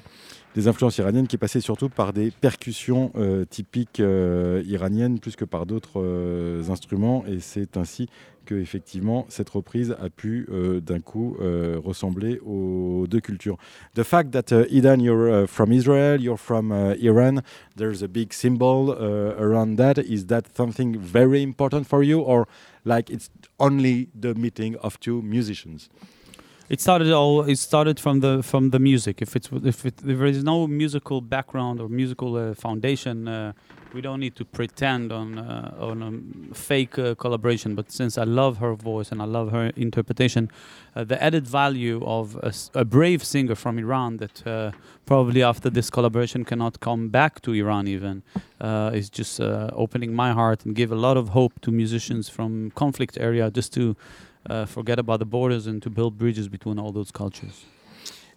[0.57, 5.45] Des influences iraniennes qui passaient surtout par des percussions euh, typiques euh, iraniennes plus que
[5.45, 7.27] par d'autres euh, instruments.
[7.27, 8.09] Et c'est ainsi
[8.47, 11.37] que effectivement cette reprise a pu euh, d'un coup
[11.85, 13.59] ressembler aux deux cultures.
[13.97, 17.42] The fact that Idan, you're uh, from Israel, you're from uh, Iran,
[17.77, 19.99] there's a big symbol uh, around that.
[19.99, 22.47] Is that something very important for you, or
[22.87, 25.90] like it's only the meeting of two musicians?
[26.68, 27.42] It started all.
[27.42, 29.22] It started from the from the music.
[29.22, 33.52] If it's if, it, if there is no musical background or musical uh, foundation, uh,
[33.94, 37.76] we don't need to pretend on uh, on a fake uh, collaboration.
[37.76, 40.50] But since I love her voice and I love her interpretation,
[40.96, 42.37] uh, the added value of
[42.74, 44.72] a brave singer from Iran that uh,
[45.05, 48.24] probably after this collaboration cannot come back to Iran even
[48.92, 53.16] is just opening my heart and give a lot of hope to musicians from conflict
[53.20, 53.94] area just to
[54.66, 57.66] forget about the borders and to build bridges between all those cultures.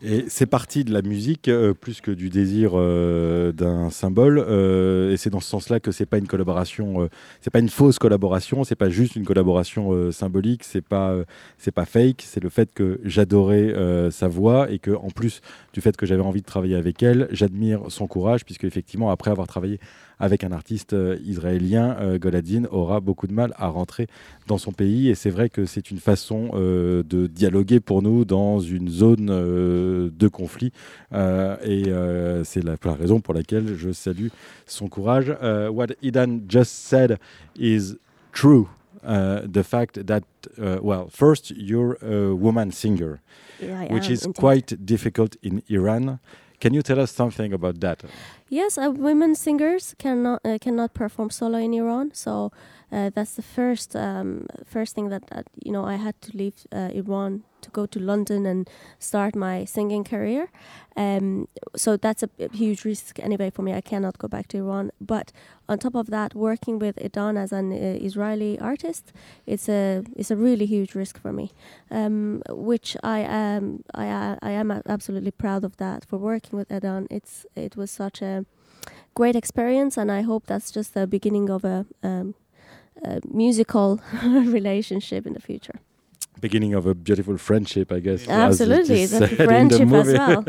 [0.02, 4.40] Et c'est parti de la musique euh, plus que du désir euh, d'un symbole.
[4.40, 7.10] euh, et c'est dans ce sens-là que c'est pas une collaboration,
[7.42, 11.16] c'est pas une fausse collaboration, c'est pas juste une collaboration symbolique, c'est pas
[11.58, 12.24] c'est pas fake.
[12.26, 13.74] C'est le fait que j'adorais
[14.12, 15.42] sa voix et que en plus
[15.74, 19.32] du fait que j'avais envie de travailler avec elle, j'admire son courage puisque effectivement après
[19.32, 19.80] avoir travaillé
[20.20, 24.08] avec un artiste euh, israélien, euh, Goladin aura beaucoup de mal à rentrer
[24.48, 25.10] dans son pays.
[25.10, 29.28] Et c'est vrai que c'est une façon euh, de dialoguer pour nous dans une zone
[29.28, 30.72] de conflit.
[31.14, 31.84] Et
[32.44, 34.28] c'est la, la raison pour laquelle je salue
[34.66, 35.30] son courage.
[35.72, 37.18] What Idan just said
[37.58, 37.96] is
[38.34, 38.68] true.
[39.02, 40.24] Uh, the fact that,
[40.58, 43.22] uh, well, first, you're a woman singer,
[43.62, 44.36] Yeah, which is indeed.
[44.38, 46.20] quite difficult in Iran.
[46.60, 48.04] Can you tell us something about that?
[48.50, 52.12] Yes, uh, women singers cannot uh, cannot perform solo in Iran.
[52.14, 52.52] So
[52.92, 56.54] uh, that's the first um, first thing that, that you know I had to leave
[56.72, 60.50] uh, Iran to go to London and start my singing career.
[60.96, 63.74] Um, so that's a, a huge risk anyway for me.
[63.74, 64.92] I cannot go back to Iran.
[65.02, 65.32] But
[65.68, 69.12] on top of that, working with Idan as an uh, Israeli artist,
[69.46, 71.52] it's a it's a really huge risk for me,
[71.92, 77.08] um, which I am I I am absolutely proud of that for working with Idan.
[77.10, 78.46] It's it was such a
[79.14, 82.49] great experience, and I hope that's just the beginning of a, um, a
[83.32, 84.00] musical
[84.48, 85.76] relationship in the future.
[86.42, 88.22] Beginning of a beautiful friendship, I guess.
[88.22, 90.14] as it Absolutely, is it's a said in the friendship as movie.
[90.14, 90.44] well.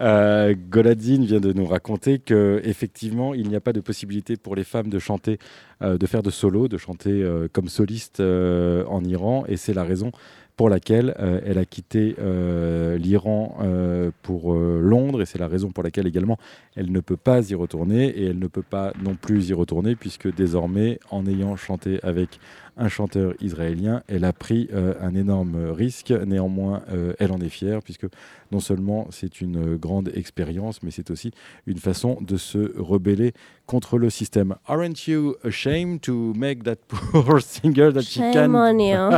[0.00, 4.56] Euh, Goladine vient de nous raconter que effectivement, il n'y a pas de possibilité pour
[4.56, 5.38] les femmes de chanter,
[5.82, 9.74] euh, de faire de solo, de chanter euh, comme soliste euh, en Iran, et c'est
[9.74, 10.10] la raison
[10.56, 15.70] pour laquelle euh, elle a quitté euh, l'Iran euh, pour Londres, et c'est la raison
[15.70, 16.38] pour laquelle également
[16.74, 19.96] elle ne peut pas y retourner, et elle ne peut pas non plus y retourner,
[19.96, 22.40] puisque désormais, en ayant chanté avec
[22.78, 24.68] un chanteur israélien, elle a pris
[25.00, 26.10] un énorme risque.
[26.10, 26.82] Néanmoins,
[27.18, 28.06] elle en est fière, puisque
[28.52, 31.30] non seulement c'est une grande expérience, mais c'est aussi
[31.66, 33.32] une façon de se rebeller
[33.66, 34.54] contre le système.
[34.68, 39.10] Aren't you ashamed to make that poor singer that she Shame can on you,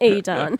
[0.00, 0.56] Idan.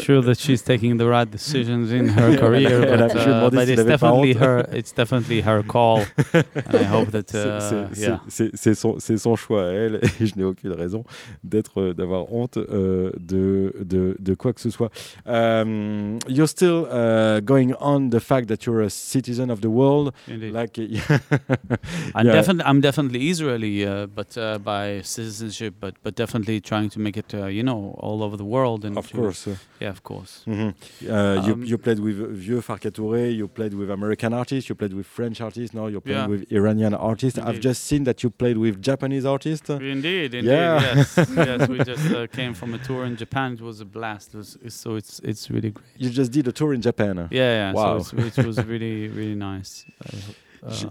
[0.00, 4.32] sure that she's taking the right decisions in her career, but, uh, but it's definitely
[4.34, 4.66] her.
[4.72, 5.98] It's definitely her call,
[6.32, 8.20] and I hope that C'est- uh, c'est- c'est- yeah.
[8.28, 11.04] c'est c'est son, c'est son choix à elle et je n'ai aucune raison
[11.44, 14.90] d'être, euh, d'avoir honte euh, de, de, de quoi que ce soit.
[15.26, 20.12] Um, you're still uh, going on the fact that you're a citizen of the world.
[20.34, 20.52] Indeed.
[20.60, 20.72] Like,
[22.18, 22.32] I'm Yeah.
[22.38, 27.16] definitely I'm definitely Israeli, uh, but uh, by citizenship, but but definitely trying to make
[27.22, 28.80] it, uh, you know, all over the world.
[28.86, 29.42] And of to- course.
[29.80, 30.32] yeah, of course.
[30.46, 30.68] Mhm.
[30.70, 34.74] Uh, you, Um, you played with Vieux Farka Touré, you played with American artists, you
[34.82, 36.32] played with French artists, now you're playing Yeah.
[36.34, 37.38] with Iranian artists.
[37.48, 39.68] I've just seen that you played with Japanese artists.
[39.70, 40.96] Indeed, indeed, Yeah.
[40.96, 41.08] yes,
[41.50, 41.68] yes.
[41.72, 43.48] We just uh, came from a tour in Japan.
[43.58, 44.26] It was a blast.
[44.34, 44.50] It was,
[44.82, 45.86] so it's it's really great.
[46.02, 47.14] You just did a tour in Japan.
[47.30, 47.72] Yeah, yeah.
[47.72, 47.98] Wow.
[48.08, 49.72] So it was really really nice.
[49.84, 50.21] I hope- J'ai- Uh,
[50.68, 50.86] je,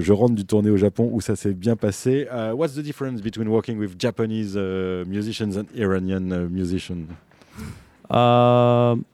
[0.00, 2.26] je- rentre du tournée au Japon où ça s'est bien passé.
[2.30, 7.08] Uh, what's the difference between working with Japanese uh, musicians and Iranian uh, musicians?
[8.10, 9.04] Um,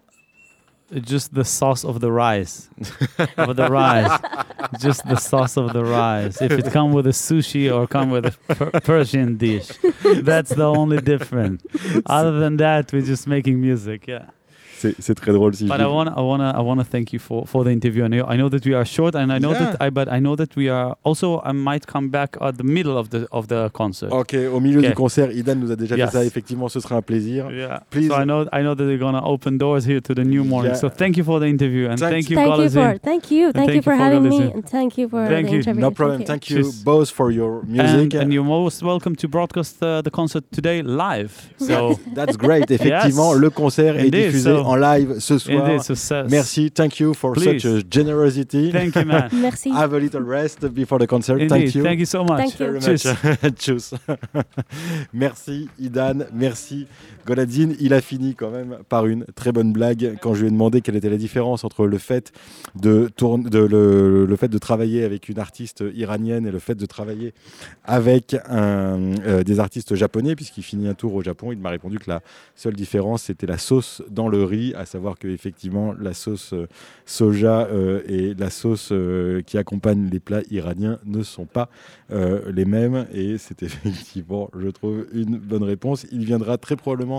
[1.04, 2.68] just the sauce of the rice,
[3.38, 4.20] of the rice,
[4.80, 6.42] just the sauce of the rice.
[6.42, 9.68] If it come with a sushi or come with a per- Persian dish,
[10.22, 11.62] that's the only difference.
[12.04, 14.06] Other than that, we're just making music.
[14.06, 14.26] Yeah.
[15.00, 17.12] C'est très drôle si But je I want, I want to, I want to thank
[17.12, 18.04] you for, for the interview.
[18.04, 19.72] I know, I know that we are short, and I know Yeah.
[19.72, 21.40] that I, but I know that we are also.
[21.44, 24.10] I might come back at the middle of the of the concert.
[24.12, 24.86] Ok, au milieu Ok.
[24.86, 26.10] du concert, Idan nous a déjà Yes.
[26.10, 26.24] fait ça.
[26.24, 27.50] Effectivement, ce sera un plaisir.
[27.50, 27.80] Yeah.
[27.90, 28.08] Please.
[28.08, 30.72] So I know, I know that they're gonna open doors here to the new morning.
[30.72, 30.80] Yeah.
[30.80, 32.12] So thank you for the interview, and Thanks.
[32.12, 35.08] thank you, Thank you for thank you, thank, you for having me, and thank you
[35.08, 35.58] for Thank the you.
[35.60, 35.80] interview.
[35.80, 36.24] No problem.
[36.24, 36.82] Thank you, Cheers.
[36.84, 38.14] both for your music.
[38.14, 41.32] And, and you're most welcome to broadcast uh, the concert today live.
[41.58, 42.70] So That's great.
[42.70, 46.26] Effectivement, le concert est Indeed, diffusé so- en live ce soir.
[46.28, 46.70] Merci.
[46.70, 47.60] Thank you for Please.
[47.60, 48.70] such a generosity.
[48.72, 49.28] Thank you, man.
[49.40, 49.70] Merci.
[49.70, 51.40] Have a little rest before the concert.
[51.40, 51.82] Indeed, Thank you.
[51.82, 52.38] thank you so much.
[52.38, 52.66] Thank you.
[52.66, 53.04] very Cheers.
[53.04, 53.14] much.
[53.58, 53.92] Tchuss.
[55.12, 56.86] merci Idan, merci
[57.26, 57.74] Goladine.
[57.80, 60.80] Il a fini quand même par une très bonne blague quand je lui ai demandé
[60.80, 62.32] quelle était la différence entre le fait
[62.74, 63.08] de,
[64.58, 67.34] travailler avec une artiste iranienne et le fait de travailler
[67.84, 71.52] avec euh, des artistes japonais puisqu'il finit un tour au Japon.
[71.52, 72.20] Il m'a répondu que la
[72.54, 76.66] seule différence c'était la sauce dans le riz, à savoir que effectivement la sauce euh,
[77.06, 78.92] soja euh, et la sauce
[79.46, 81.68] qui accompagne les plats iraniens ne sont pas
[82.10, 86.06] les mêmes et c'est effectivement, je trouve, une bonne réponse.
[86.12, 87.11] Il viendra très probablement,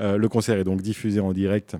[0.00, 1.76] euh, le concert est donc diffusé en direct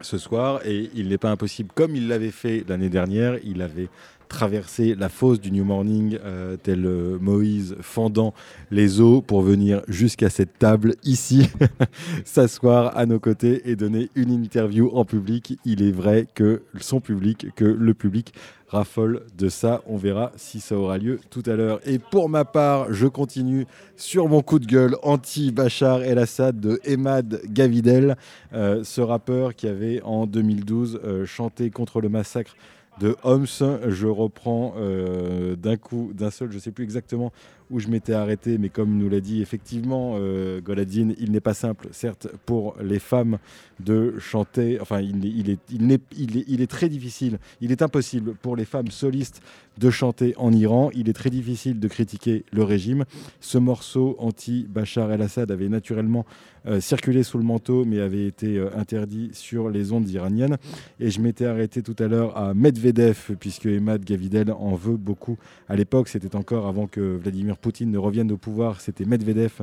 [0.00, 3.88] ce soir et il n'est pas impossible, comme il l'avait fait l'année dernière, il avait
[4.32, 8.32] traversé la fosse du New Morning euh, tel euh, Moïse fendant
[8.70, 11.50] les eaux pour venir jusqu'à cette table ici,
[12.24, 15.58] s'asseoir à nos côtés et donner une interview en public.
[15.66, 18.32] Il est vrai que son public, que le public
[18.72, 19.82] raffole de ça.
[19.86, 21.80] On verra si ça aura lieu tout à l'heure.
[21.84, 23.66] Et pour ma part, je continue
[23.96, 28.16] sur mon coup de gueule anti-Bachar el-Assad de Emad Gavidel,
[28.54, 32.56] euh, ce rappeur qui avait en 2012 euh, chanté contre le massacre
[32.98, 33.46] de Homs.
[33.88, 37.32] Je reprends euh, d'un coup, d'un seul, je ne sais plus exactement
[37.72, 41.54] où je m'étais arrêté, mais comme nous l'a dit effectivement euh, Goladine, il n'est pas
[41.54, 43.38] simple, certes, pour les femmes
[43.80, 48.54] de chanter, enfin il, est, il, est, il est très difficile, il est impossible pour
[48.54, 49.42] les femmes solistes
[49.78, 53.04] de chanter en Iran, il est très difficile de critiquer le régime.
[53.40, 56.26] Ce morceau anti-Bachar el-Assad avait naturellement
[56.66, 60.58] euh, circulé sous le manteau, mais avait été euh, interdit sur les ondes iraniennes.
[61.00, 65.38] Et je m'étais arrêté tout à l'heure à Medvedev, puisque Emad Gavidel en veut beaucoup.
[65.68, 69.62] À l'époque, c'était encore avant que Vladimir Poutine ne revienne au pouvoir, c'était Medvedev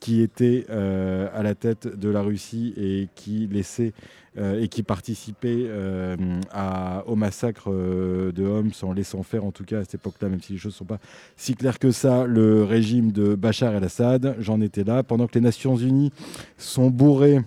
[0.00, 3.92] qui était euh, à la tête de la Russie et qui laissait
[4.38, 6.16] euh, et qui participait euh,
[7.06, 10.52] au massacre de Homs en laissant faire, en tout cas à cette époque-là, même si
[10.52, 10.98] les choses ne sont pas
[11.36, 14.36] si claires que ça, le régime de Bachar el-Assad.
[14.38, 15.02] J'en étais là.
[15.02, 16.12] Pendant que les Nations Unies
[16.56, 17.40] sont bourrées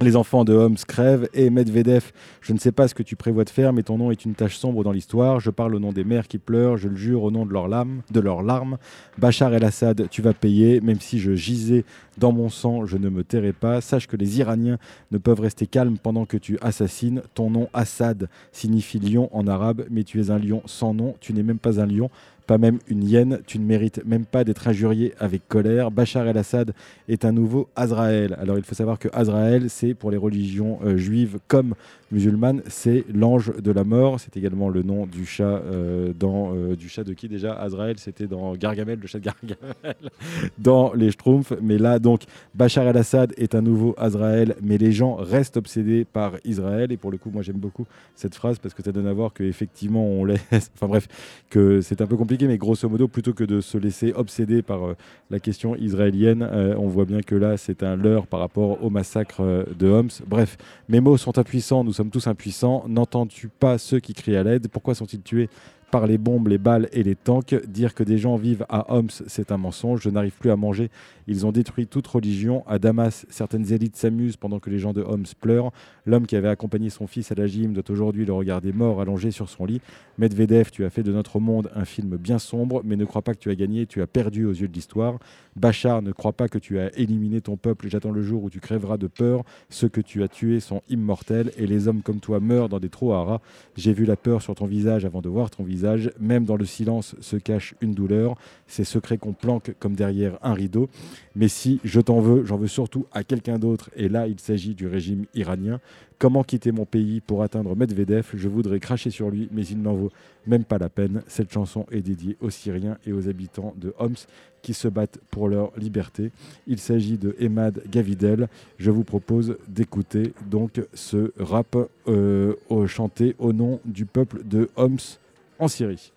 [0.00, 3.44] les enfants de Homs crèvent et Medvedev, je ne sais pas ce que tu prévois
[3.44, 5.40] de faire, mais ton nom est une tache sombre dans l'histoire.
[5.40, 7.68] Je parle au nom des mères qui pleurent, je le jure au nom de leurs
[7.68, 8.02] larmes.
[8.10, 8.78] De leurs larmes.
[9.18, 11.84] Bachar el-Assad, tu vas payer, même si je gisais
[12.16, 13.80] dans mon sang, je ne me tairai pas.
[13.80, 14.78] Sache que les Iraniens
[15.10, 17.22] ne peuvent rester calmes pendant que tu assassines.
[17.34, 21.32] Ton nom Assad signifie lion en arabe, mais tu es un lion sans nom, tu
[21.32, 22.10] n'es même pas un lion
[22.48, 23.40] pas même une hyène.
[23.46, 25.90] Tu ne mérites même pas d'être injurié avec colère.
[25.90, 26.72] Bachar el-Assad
[27.08, 28.36] est un nouveau Azraël.
[28.40, 31.74] Alors il faut savoir que Azraël, c'est pour les religions euh, juives comme
[32.10, 34.18] musulmanes, c'est l'ange de la mort.
[34.18, 37.52] C'est également le nom du chat euh, dans euh, du chat de qui déjà?
[37.52, 40.10] Azraël, c'était dans Gargamel, le chat de Gargamel,
[40.58, 41.52] dans les Schtroumpfs.
[41.60, 42.22] Mais là donc
[42.54, 46.90] Bachar el-Assad est un nouveau Azraël, mais les gens restent obsédés par Israël.
[46.92, 49.34] Et pour le coup, moi j'aime beaucoup cette phrase parce que ça donne à voir
[49.34, 50.40] qu'effectivement on laisse,
[50.74, 51.08] enfin bref,
[51.50, 54.84] que c'est un peu compliqué mais grosso modo, plutôt que de se laisser obséder par
[54.84, 54.96] euh,
[55.30, 58.90] la question israélienne, euh, on voit bien que là, c'est un leurre par rapport au
[58.90, 60.10] massacre euh, de Homs.
[60.26, 60.56] Bref,
[60.88, 62.84] mes mots sont impuissants, nous sommes tous impuissants.
[62.88, 64.68] N'entends-tu pas ceux qui crient à l'aide?
[64.68, 65.48] Pourquoi sont-ils tués?
[65.90, 67.54] Par les bombes, les balles et les tanks.
[67.66, 70.02] Dire que des gens vivent à Homs, c'est un mensonge.
[70.02, 70.90] Je n'arrive plus à manger.
[71.26, 72.64] Ils ont détruit toute religion.
[72.66, 75.72] À Damas, certaines élites s'amusent pendant que les gens de Homs pleurent.
[76.06, 79.30] L'homme qui avait accompagné son fils à la gym doit aujourd'hui le regarder mort allongé
[79.30, 79.80] sur son lit.
[80.18, 83.34] Medvedev, tu as fait de notre monde un film bien sombre, mais ne crois pas
[83.34, 85.18] que tu as gagné, tu as perdu aux yeux de l'histoire.
[85.56, 87.88] Bachar, ne crois pas que tu as éliminé ton peuple.
[87.88, 89.44] J'attends le jour où tu crèveras de peur.
[89.70, 92.88] Ceux que tu as tués sont immortels et les hommes comme toi meurent dans des
[92.88, 93.40] trous à rats.
[93.76, 95.77] J'ai vu la peur sur ton visage avant de voir ton visage.
[96.20, 98.36] Même dans le silence se cache une douleur.
[98.66, 100.88] Ces secrets qu'on planque comme derrière un rideau.
[101.34, 103.90] Mais si je t'en veux, j'en veux surtout à quelqu'un d'autre.
[103.96, 105.80] Et là, il s'agit du régime iranien.
[106.18, 108.30] Comment quitter mon pays pour atteindre Medvedev?
[108.34, 110.10] Je voudrais cracher sur lui, mais il n'en vaut
[110.48, 111.22] même pas la peine.
[111.28, 114.16] Cette chanson est dédiée aux Syriens et aux habitants de Homs
[114.60, 116.32] qui se battent pour leur liberté.
[116.66, 118.48] Il s'agit de Emad Gavidel.
[118.78, 121.76] Je vous propose d'écouter donc ce rap
[122.08, 122.54] euh,
[122.88, 125.18] chanté au nom du peuple de Homs
[125.58, 126.12] en Syrie.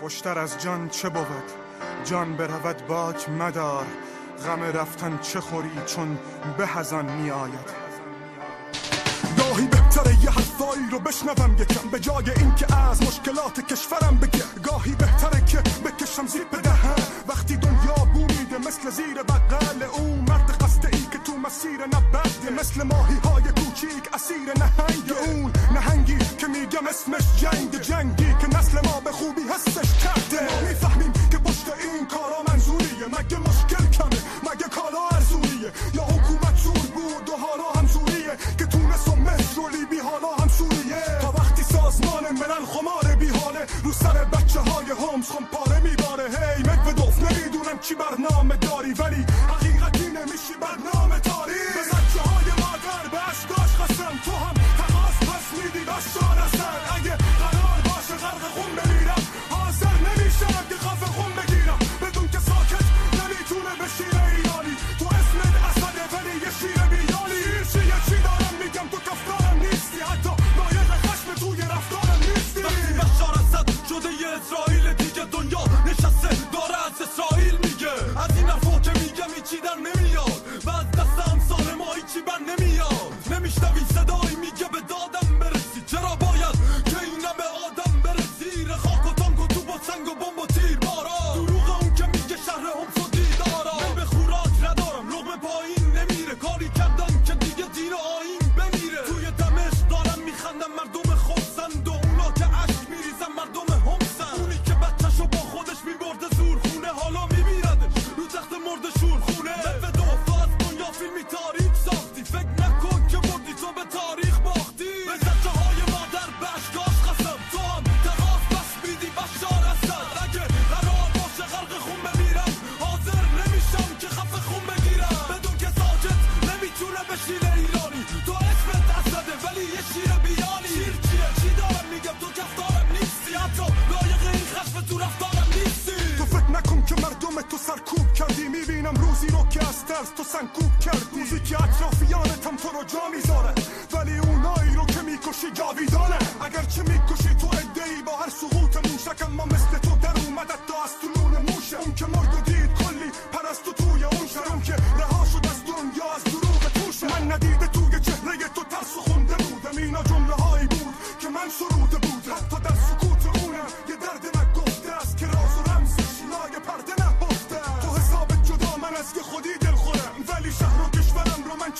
[0.00, 1.26] خوشتر از جان چه بود؟
[2.04, 3.86] جان برود باک مدار.
[4.46, 6.18] غم رفتن چه خوری چون
[6.58, 7.70] به از می آید؟
[9.38, 11.88] گاهی بهتره یه حرفایی رو بشنوم یکم.
[11.88, 17.02] به جای اینکه از مشکلات کشورم بگه گاهی بهتره که بکشم زیر دهن.
[17.28, 22.50] وقتی دنیا بو میده مثل زیر بغل او مرد قصد ای که تو مسیر نبرده.
[22.60, 23.42] مثل ماهی های
[23.80, 25.52] کوچیک اسیر نهنگ اون.
[25.74, 27.80] نهنگی که میگم اسمش جنگ.
[27.80, 30.54] جنگی که نسل ما به خوبی حسش کرده.
[30.54, 33.06] ما می‌فهمیم که پشت این کارا منظوریه.
[33.06, 38.66] مگه مشکل کمه؟ مگه کالا ارزونیه یا حکومت زور بود و حالا هم زوریه که
[38.66, 41.04] تونس و مصر و لیبی حالا هم سوریه.
[41.22, 46.24] تا وقتی سازمان ملل خمار بیحاله رو سر بچه های همز خم پاره میباره.
[46.24, 51.49] هی مدودوف نمی‌دونم چی برنامه داری ولی حقیقتی نمیشی برنامه تاری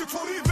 [0.01, 0.50] to czwóriny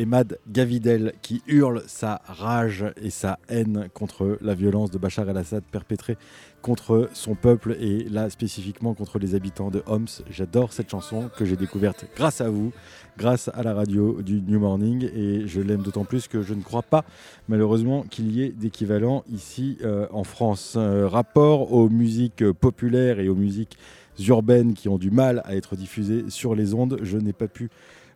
[0.00, 5.28] et Mad Gavidel qui hurle sa rage et sa haine contre la violence de Bachar
[5.28, 6.16] el-Assad perpétrée
[6.62, 10.06] contre son peuple et là spécifiquement contre les habitants de Homs.
[10.30, 12.72] J'adore cette chanson que j'ai découverte grâce à vous,
[13.18, 16.62] grâce à la radio du New Morning et je l'aime d'autant plus que je ne
[16.62, 17.04] crois pas
[17.50, 20.76] malheureusement qu'il y ait d'équivalent ici euh, en France.
[20.78, 23.76] Euh, rapport aux musiques populaires et aux musiques
[24.18, 27.68] urbaines qui ont du mal à être diffusées sur les ondes, je n'ai pas pu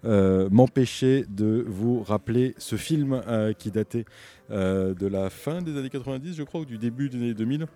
[0.04, 4.04] euh, m'empêcher de vous rappeler ce film euh, qui datait
[4.50, 7.66] euh, de la fin des années 90, je crois, ou du début des années 2000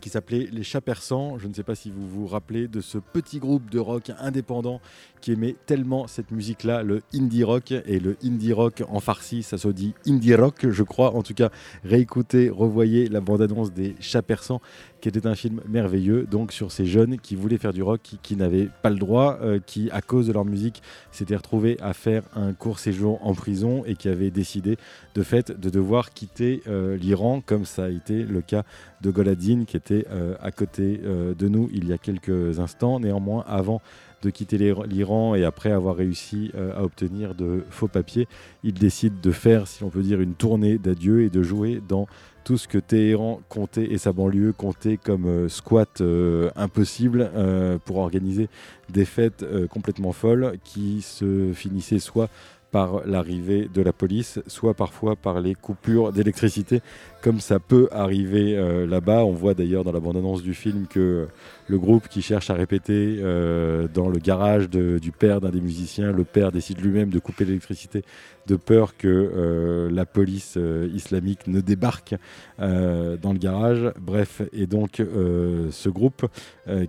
[0.00, 1.38] qui s'appelait Les Chats Persans.
[1.38, 4.80] Je ne sais pas si vous vous rappelez de ce petit groupe de rock indépendant
[5.20, 7.72] qui aimait tellement cette musique-là, le indie rock.
[7.72, 11.14] Et le indie rock en farci, ça se dit indie rock, je crois.
[11.14, 11.50] En tout cas,
[11.84, 14.60] réécoutez, revoyez la bande-annonce des Chats Persans,
[15.04, 18.36] qui était un film merveilleux, donc sur ces jeunes qui voulaient faire du rock, qui,
[18.36, 20.82] n'avaient pas le droit, euh, qui, à cause de leur musique,
[21.12, 24.78] s'étaient retrouvés à faire un court séjour en prison et qui avaient décidé,
[25.14, 28.62] de fait, de devoir quitter euh, l'Iran, comme ça a été le cas
[29.02, 32.98] de Goladine, qui était euh, à côté de nous il y a quelques instants.
[32.98, 33.82] Néanmoins, avant
[34.22, 38.26] de quitter l'Ir- l'Iran et après avoir réussi à obtenir de faux papiers,
[38.62, 42.06] il décide de faire, si on peut dire, une tournée d'adieu et de jouer dans
[42.44, 47.78] tout ce que Téhéran comptait et sa banlieue comptait comme euh, squat euh, impossible euh,
[47.84, 48.48] pour organiser
[48.90, 52.28] des fêtes complètement folles qui se finissaient soit
[52.70, 56.82] par l'arrivée de la police, soit parfois par les coupures d'électricité,
[57.22, 58.54] comme ça peut arriver
[58.86, 59.24] là-bas.
[59.24, 61.28] On voit d'ailleurs dans la bande-annonce du film que
[61.66, 66.12] le groupe qui cherche à répéter euh, dans le garage du père d'un des musiciens,
[66.12, 68.02] le père décide lui-même de couper l'électricité
[68.46, 72.14] de peur que euh, la police euh, islamique ne débarque
[72.58, 73.92] dans le garage.
[74.00, 76.26] Bref, et donc ce groupe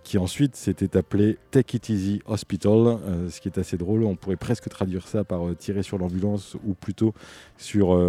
[0.03, 2.97] qui ensuite s'était appelé Take It Easy Hospital,
[3.29, 6.73] ce qui est assez drôle, on pourrait presque traduire ça par tirer sur l'ambulance ou
[6.73, 7.13] plutôt
[7.57, 7.99] sur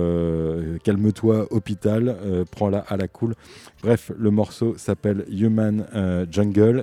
[0.85, 2.17] Calme-toi hôpital,
[2.51, 3.35] prends-la à la cool.
[3.83, 6.27] Bref, le morceau s'appelle Human euh,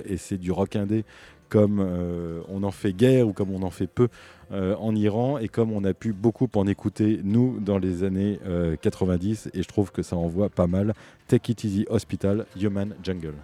[0.06, 1.04] Et c'est du rock indé
[1.48, 4.08] comme euh, on en fait guère ou comme on en fait peu
[4.52, 8.40] euh, en Iran et comme on a pu beaucoup en écouter nous dans les années
[8.46, 10.94] euh, 90 et je trouve que ça envoie pas mal.
[11.28, 13.34] Take It Easy Hospital, Human Jungle.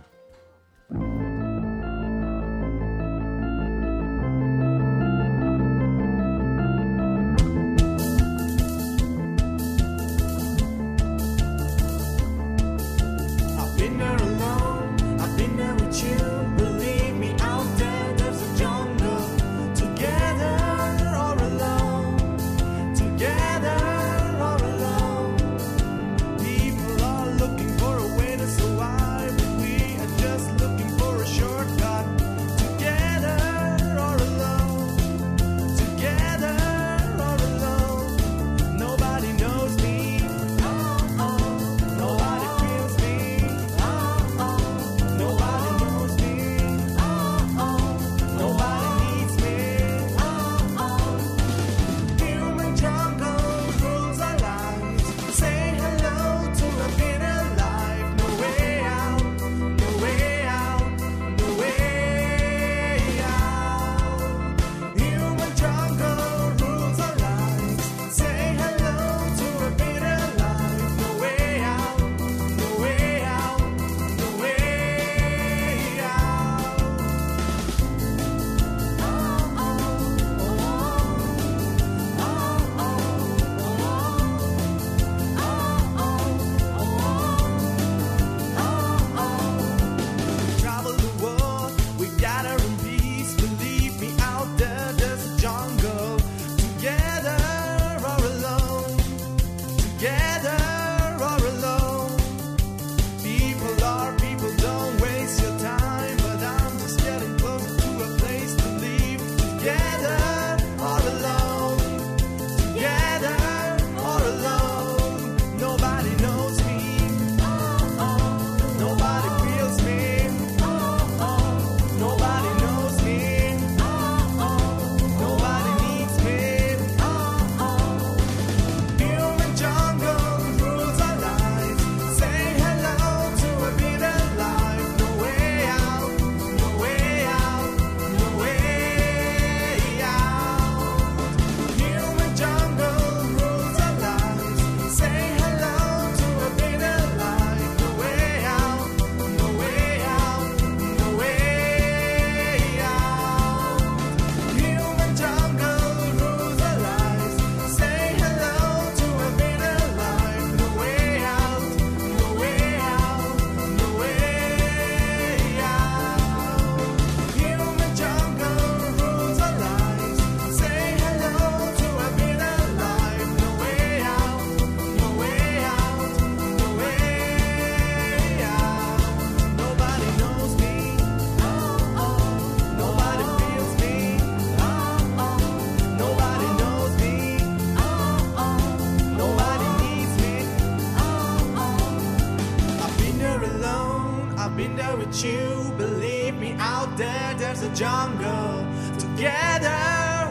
[197.62, 198.66] A jungle.
[198.98, 199.70] Together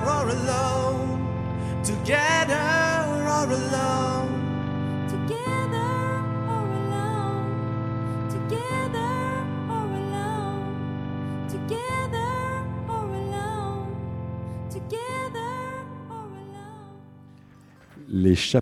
[0.06, 4.29] or alone, together or alone.
[18.30, 18.62] Les chats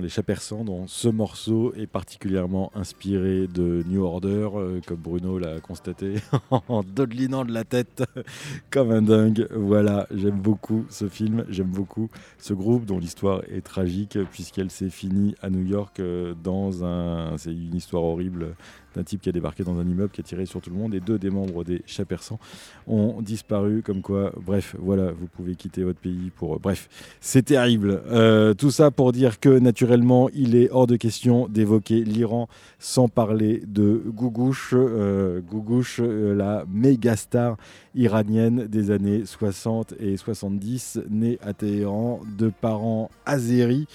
[0.00, 5.38] les chats persans dont ce morceau est particulièrement inspiré de New Order, euh, comme Bruno
[5.38, 6.14] l'a constaté,
[6.50, 8.02] en dodelinant de la tête
[8.70, 9.46] comme un dingue.
[9.54, 14.88] Voilà, j'aime beaucoup ce film, j'aime beaucoup ce groupe dont l'histoire est tragique puisqu'elle s'est
[14.88, 17.36] finie à New York euh, dans un...
[17.36, 18.56] C'est une histoire horrible
[18.94, 20.94] d'un type qui a débarqué dans un immeuble, qui a tiré sur tout le monde
[20.94, 22.38] et deux des membres des chats persans
[22.86, 26.60] ont disparu comme quoi, bref, voilà, vous pouvez quitter votre pays pour...
[26.60, 26.88] Bref,
[27.20, 28.02] c'est terrible.
[28.08, 33.08] Euh, tout ça pour dire que naturellement, il est hors de question d'évoquer l'Iran sans
[33.08, 34.70] parler de Gougouche.
[34.74, 37.56] Euh, Gougouche, euh, la méga star
[37.94, 43.86] iranienne des années 60 et 70, née à Téhéran de parents azéris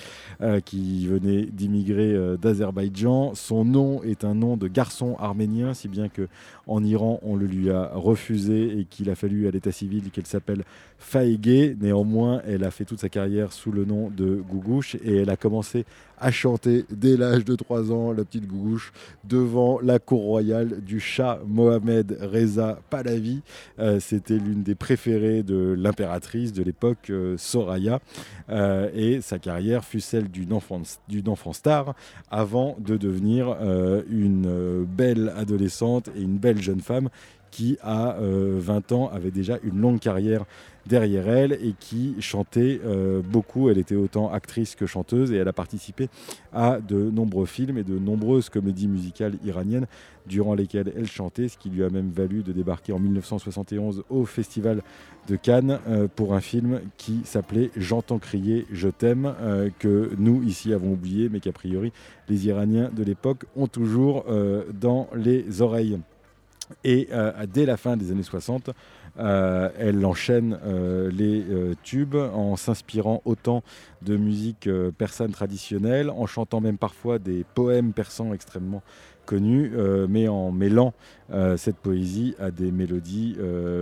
[0.41, 3.33] euh, qui venaient d'immigrer euh, d'Azerbaïdjan.
[3.35, 4.88] Son nom est un nom de garçon
[5.19, 6.27] arménien, si bien que
[6.67, 10.27] en Iran, on le lui a refusé et qu'il a fallu à l'état civil qu'elle
[10.27, 10.63] s'appelle
[10.99, 11.75] Faegeh.
[11.79, 15.37] Néanmoins, elle a fait toute sa carrière sous le nom de Gougouche et elle a
[15.37, 15.85] commencé
[16.19, 18.91] à chanter dès l'âge de 3 ans, la petite Gougouche,
[19.23, 23.41] devant la cour royale du Shah Mohamed Reza Pahlavi.
[23.79, 27.99] Euh, C'était l'une des préférées de l'impératrice de l'époque, euh, Soraya.
[28.49, 31.95] Euh, et sa carrière fut celle d'une enfant, d'une enfant star
[32.29, 33.55] avant de devenir
[34.09, 37.09] une belle adolescente et une belle jeune femme
[37.51, 40.45] qui, à euh, 20 ans, avait déjà une longue carrière
[40.85, 43.69] derrière elle et qui chantait euh, beaucoup.
[43.69, 46.09] Elle était autant actrice que chanteuse et elle a participé
[46.51, 49.87] à de nombreux films et de nombreuses comédies musicales iraniennes
[50.25, 54.25] durant lesquelles elle chantait, ce qui lui a même valu de débarquer en 1971 au
[54.25, 54.81] Festival
[55.27, 60.43] de Cannes euh, pour un film qui s'appelait J'entends crier, je t'aime, euh, que nous
[60.43, 61.91] ici avons oublié, mais qu'a priori
[62.29, 65.99] les Iraniens de l'époque ont toujours euh, dans les oreilles.
[66.83, 68.69] Et euh, dès la fin des années 60,
[69.17, 71.43] euh, elle enchaîne euh, les
[71.83, 73.63] tubes en s'inspirant autant
[74.01, 78.81] de musique persane traditionnelle, en chantant même parfois des poèmes persans extrêmement
[79.25, 79.73] connus,
[80.07, 80.93] mais en mêlant
[81.55, 83.37] cette poésie à des mélodies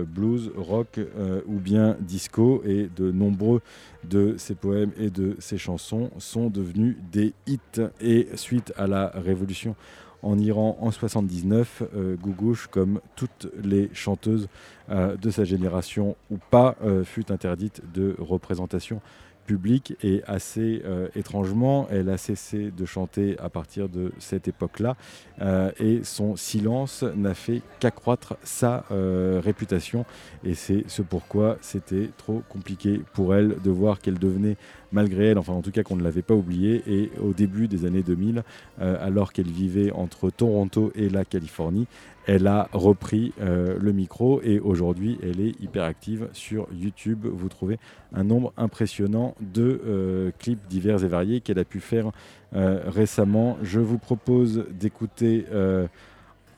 [0.06, 1.00] blues, rock
[1.46, 2.62] ou bien disco.
[2.66, 3.62] Et de nombreux
[4.04, 7.80] de ces poèmes et de ces chansons sont devenus des hits.
[8.00, 9.74] Et suite à la révolution
[10.22, 14.48] en Iran en 79, euh, Gougouche, comme toutes les chanteuses
[14.90, 19.00] euh, de sa génération ou pas, euh, fut interdite de représentation
[19.48, 24.94] publique et assez euh, étrangement, elle a cessé de chanter à partir de cette époque-là
[25.40, 30.04] euh, et son silence n'a fait qu'accroître sa euh, réputation
[30.44, 34.56] et c'est ce pourquoi c'était trop compliqué pour elle de voir qu'elle devenait
[34.92, 37.84] malgré elle, enfin en tout cas qu'on ne l'avait pas oubliée et au début des
[37.84, 38.42] années 2000,
[38.80, 41.86] euh, alors qu'elle vivait entre Toronto et la Californie,
[42.28, 47.26] elle a repris euh, le micro et aujourd'hui elle est hyper active sur YouTube.
[47.26, 47.78] Vous trouvez
[48.12, 52.10] un nombre impressionnant de euh, clips divers et variés qu'elle a pu faire
[52.54, 53.56] euh, récemment.
[53.62, 55.46] Je vous propose d'écouter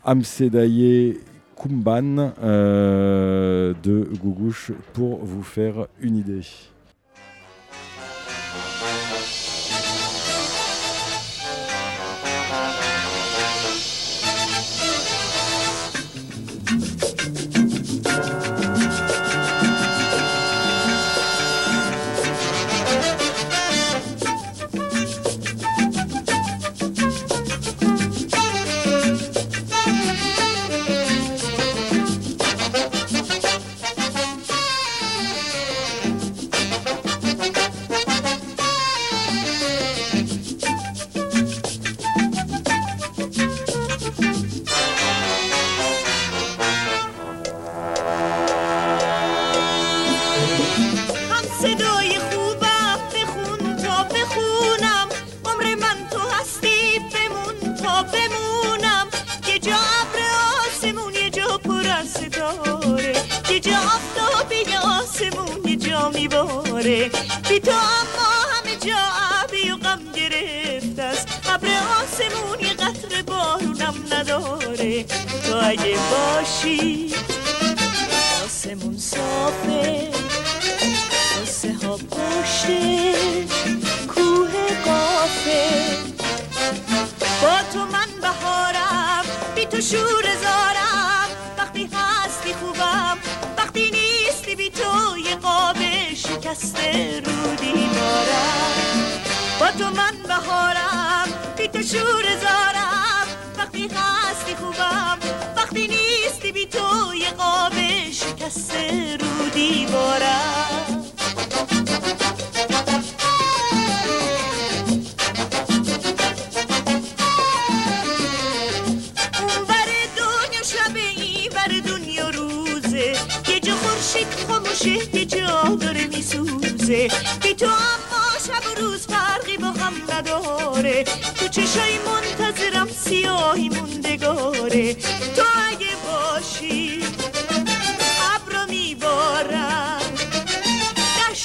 [0.04, 1.18] Amsedaye
[1.54, 6.42] Kumban de Gougouche pour vous faire une idée.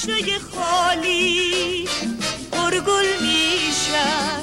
[0.06, 1.88] دشتای خالی
[2.52, 4.42] پرگل میشن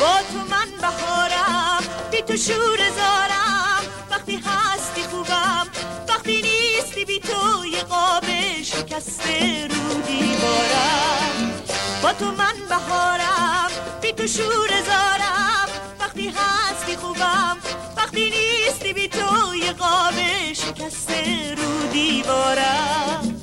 [0.00, 3.82] با تو من بهارم بی تو شور زارم.
[4.10, 5.66] وقتی هستی خوبم
[6.08, 8.24] وقتی نیستی بی تو یه قاب
[8.62, 11.52] شکسته رو دیوارم
[12.02, 13.70] با تو من بهارم
[14.02, 15.68] بی تو شور زارم.
[16.00, 17.56] وقتی هستی خوبم
[17.96, 20.14] وقتی نیستی بی تو یه قاب
[20.54, 23.33] شکسته رو دیوارم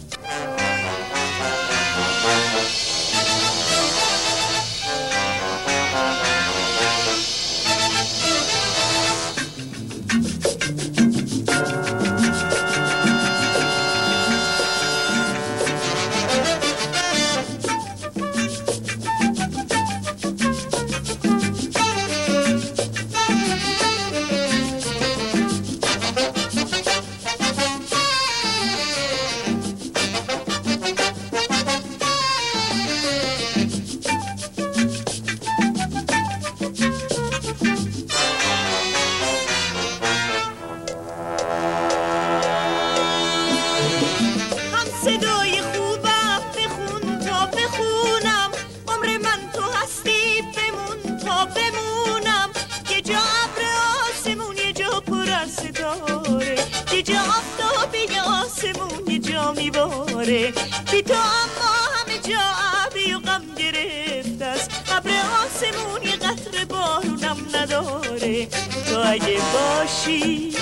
[69.12, 70.56] اگه باشی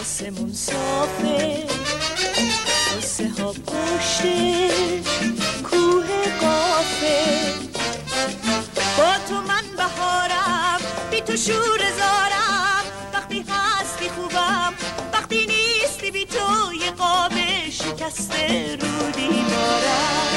[0.00, 1.66] آسمون صافه
[2.96, 3.54] قصه ها
[5.62, 6.08] کوه
[6.40, 7.52] قافه.
[8.98, 12.84] با تو من بهارم بی تو شور زارم.
[13.14, 14.74] وقتی هستی خوبم
[15.12, 17.32] وقتی نیستی بی تو یه قاب
[17.70, 20.28] شکسته رو دیوارم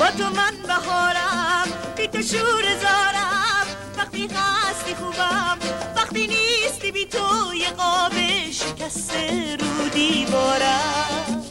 [0.00, 3.66] با تو من بهارم بی تو شور زارم.
[3.98, 5.58] وقتی هستی خوبم
[6.08, 8.12] وقتی نیستی بی تو یه قاب
[8.52, 11.44] شکسته رو دیوارم.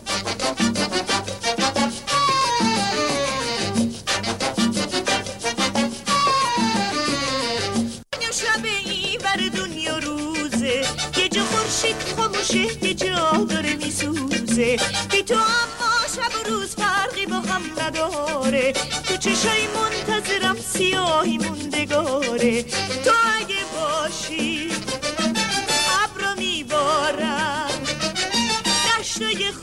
[8.32, 10.86] شب این بر دنیا روزه.
[11.18, 14.78] یه جا خورشید خاموشه یه جا داره میسوزه.
[15.12, 18.74] بی تو اما شب و روز فرقی با هم نداره.
[19.08, 22.64] تو چشای منتظرم سیاهی موندگاره.
[23.05, 23.16] تو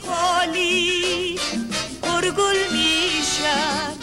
[0.07, 1.39] خالی
[2.03, 3.93] پرگل میشن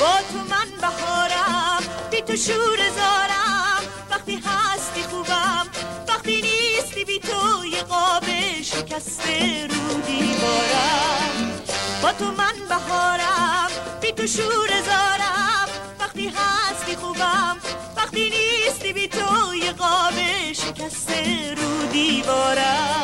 [0.00, 3.82] با تو من بهارم بی تو شور زارم.
[4.10, 5.66] وقتی هستی خوبم
[6.08, 8.24] وقتی نیستی بی تو یه قاب
[8.62, 11.62] شکسته رو دیوارم
[12.02, 13.68] با تو من بهارم
[14.02, 15.68] بی تو شور زارم.
[16.00, 17.56] وقتی هستی خوبم
[17.96, 20.14] وقتی نیستی بی تو یه قاب
[20.52, 23.01] شکسته رو دیوارم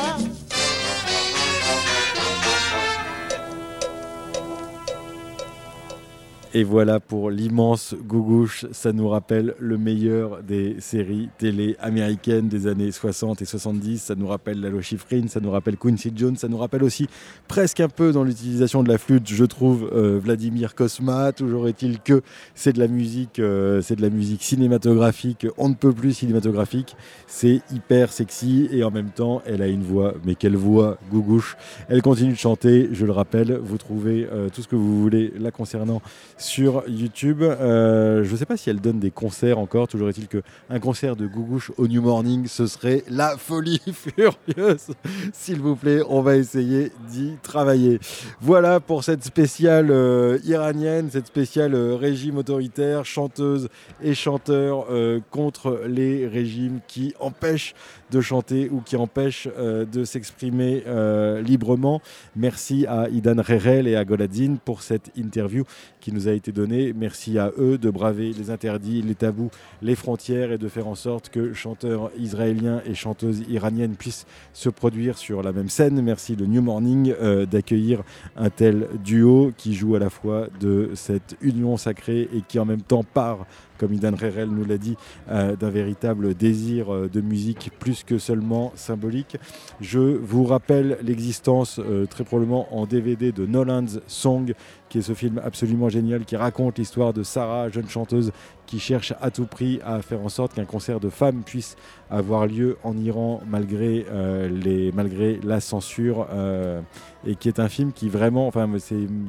[6.54, 12.66] Et voilà pour l'immense Gougouche, ça nous rappelle le meilleur des séries télé américaines des
[12.66, 16.48] années 60 et 70, ça nous rappelle Lalo Schifrin, ça nous rappelle Quincy Jones, ça
[16.48, 17.06] nous rappelle aussi
[17.48, 22.00] presque un peu dans l'utilisation de la flûte, je trouve, euh, Vladimir Kosma, toujours est-il
[22.00, 22.22] que
[22.54, 26.96] c'est de la musique, euh, c'est de la musique cinématographique, on ne peut plus cinématographique,
[27.26, 31.58] c'est hyper sexy et en même temps elle a une voix, mais quelle voix Gougouche,
[31.90, 35.30] elle continue de chanter, je le rappelle, vous trouvez euh, tout ce que vous voulez
[35.38, 36.00] la concernant
[36.38, 37.42] sur YouTube.
[37.42, 39.88] Euh, je ne sais pas si elle donne des concerts encore.
[39.88, 44.88] Toujours est-il qu'un concert de Gougouche au New Morning, ce serait la folie furieuse.
[45.32, 47.98] S'il vous plaît, on va essayer d'y travailler.
[48.40, 53.68] Voilà pour cette spéciale euh, iranienne, cette spéciale euh, régime autoritaire, chanteuse
[54.02, 54.86] et chanteur
[55.30, 57.74] contre les régimes qui empêchent
[58.10, 62.00] de chanter ou qui empêchent euh, de s'exprimer euh, librement.
[62.36, 65.64] Merci à Idan Rerel et à Goladine pour cette interview
[66.00, 66.92] qui nous a été donnée.
[66.92, 69.50] Merci à eux de braver les interdits, les tabous,
[69.82, 74.68] les frontières et de faire en sorte que chanteurs israéliens et chanteuses iraniennes puissent se
[74.68, 76.00] produire sur la même scène.
[76.00, 78.02] Merci de New Morning euh, d'accueillir
[78.36, 82.64] un tel duo qui joue à la fois de cette union sacrée et qui en
[82.64, 83.46] même temps part
[83.78, 84.96] comme Idan Rerel nous l'a dit,
[85.30, 89.36] euh, d'un véritable désir euh, de musique plus que seulement symbolique.
[89.80, 94.52] Je vous rappelle l'existence euh, très probablement en DVD de Nolan's Song,
[94.88, 98.32] qui est ce film absolument génial qui raconte l'histoire de Sarah, jeune chanteuse
[98.68, 101.74] qui cherche à tout prix à faire en sorte qu'un concert de femmes puisse
[102.10, 106.80] avoir lieu en Iran malgré, euh, les, malgré la censure euh,
[107.26, 109.28] et qui est un film qui vraiment, enfin c'est une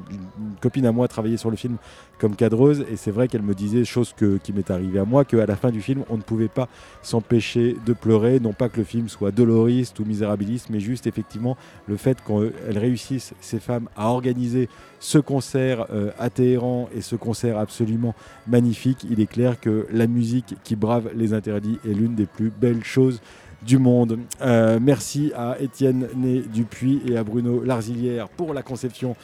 [0.62, 1.78] copine à moi travaillait sur le film
[2.20, 5.24] comme cadreuse et c'est vrai qu'elle me disait chose que, qui m'est arrivée à moi
[5.24, 6.68] qu'à la fin du film on ne pouvait pas
[7.02, 11.56] s'empêcher de pleurer non pas que le film soit doloriste ou misérabiliste mais juste effectivement
[11.88, 14.68] le fait qu'elles réussissent ces femmes à organiser
[15.00, 18.14] ce concert euh, à Téhéran et ce concert absolument
[18.48, 22.52] magnifique il est clair que la musique qui brave les interdits est l'une des plus
[22.52, 23.22] belles choses
[23.62, 24.20] du monde.
[24.42, 29.16] Euh, merci à Étienne Né Dupuis et à Bruno Larzilière pour la conception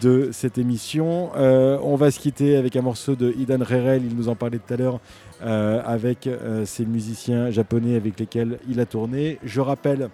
[0.00, 1.30] de cette émission.
[1.36, 4.58] Euh, on va se quitter avec un morceau de Idan Rerel, il nous en parlait
[4.58, 5.00] tout à l'heure,
[5.42, 9.38] euh, avec euh, ces musiciens japonais avec lesquels il a tourné.
[9.42, 10.08] Je rappelle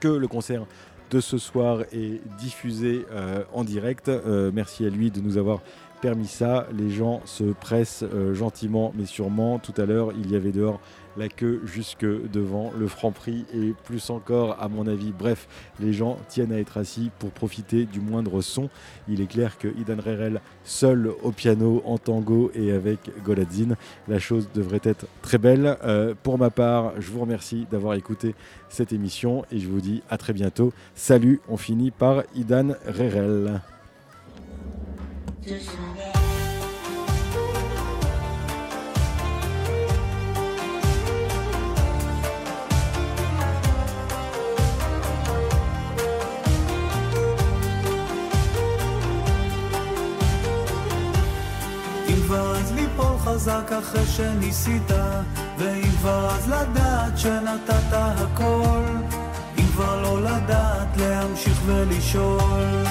[0.00, 0.66] que le concert
[1.10, 4.08] de ce soir est diffusé euh, en direct.
[4.08, 5.60] Euh, merci à lui de nous avoir
[6.00, 6.66] permis ça.
[6.76, 9.58] Les gens se pressent euh, gentiment mais sûrement.
[9.58, 10.80] Tout à l'heure, il y avait dehors
[11.18, 15.12] la queue jusque devant le franc prix et plus encore à mon avis.
[15.12, 15.48] Bref,
[15.80, 18.70] les gens tiennent à être assis pour profiter du moindre son.
[19.08, 24.18] Il est clair que Idan Rerel seul au piano en tango et avec Goladzine, la
[24.18, 25.76] chose devrait être très belle.
[25.84, 28.34] Euh, pour ma part, je vous remercie d'avoir écouté
[28.68, 30.72] cette émission et je vous dis à très bientôt.
[30.94, 33.60] Salut, on finit par Idan Rerel.
[53.38, 54.90] חזק אחרי שניסית,
[55.58, 58.82] ואם כבר אז לדעת שנתת הכל,
[59.58, 62.84] אם כבר לא לדעת להמשיך ולשאול.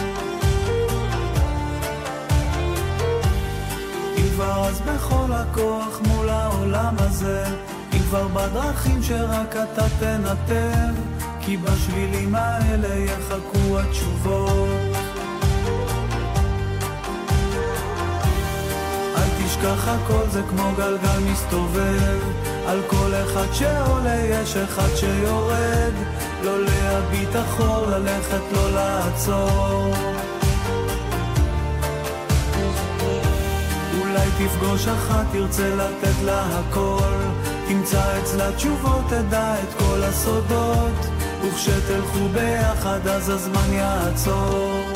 [4.18, 7.45] אם כבר אז בכל הכוח מול העולם הזה,
[7.93, 10.93] אם כבר בדרכים שרק אתה תנתב,
[11.41, 15.07] כי בשבילים האלה יחכו התשובות.
[19.58, 22.20] אל תשכח הכל זה כמו גלגל מסתובב.
[22.68, 25.93] על כל אחד שעולה יש אחד שיורד.
[26.43, 29.93] לא להביט אחור, ללכת לא לעצור.
[34.01, 37.14] אולי תפגוש אחת, תרצה לתת לה הכל.
[37.68, 41.08] תמצא אצלה תשובות, תדע את כל הסודות.
[41.41, 44.87] וכשתלכו ביחד אז הזמן יעצור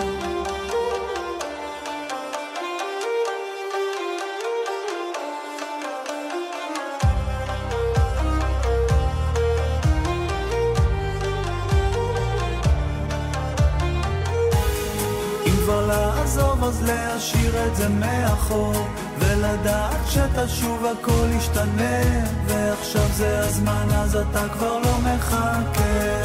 [20.15, 22.01] ולדעת שתשוב הכל ישתנה
[22.45, 26.21] ועכשיו זה הזמן אז אתה כבר לא מחכה.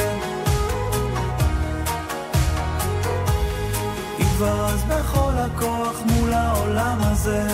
[4.18, 7.46] אם כבר אז בכל הכוח מול העולם הזה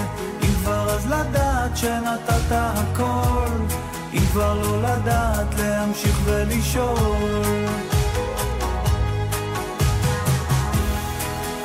[0.43, 3.51] אם כבר אז לדעת שנתת הכל
[4.13, 7.67] אם כבר לא לדעת להמשיך ולשאול.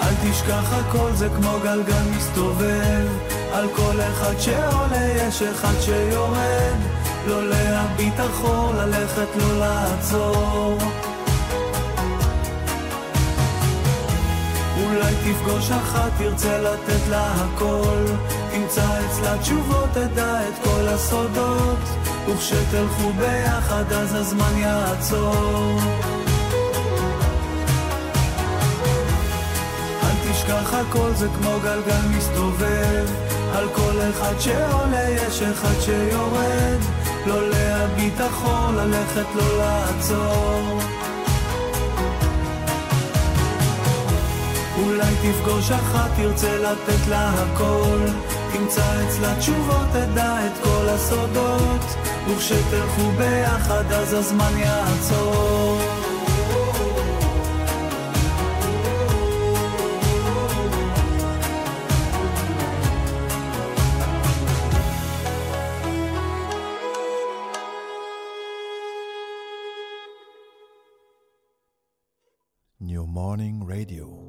[0.01, 6.77] אל תשכח הכל זה כמו גלגל מסתובב על כל אחד שעולה יש אחד שיורד.
[7.27, 10.77] לא להביט אחור, ללכת לא לעצור.
[14.83, 18.05] אולי תפגוש אחת, תרצה לתת לה הכל.
[18.51, 21.79] תמצא אצלה תשובות, תדע את כל הסודות.
[22.29, 25.79] וכשתלכו ביחד אז הזמן יעצור.
[30.03, 36.79] אל תשכח הכל זה כמו גלגל מסתובב על כל אחד שעולה יש אחד שיורד.
[37.25, 40.79] לא להביט אחור, ללכת לא לעצור.
[44.77, 47.97] אולי תפגוש אחת, תרצה לתת לה הכל.
[48.53, 51.95] תמצא אצלה תשובות, תדע את כל הסודות.
[52.29, 55.96] וכשתלכו ביחד אז הזמן יעצור
[73.77, 74.26] Radio.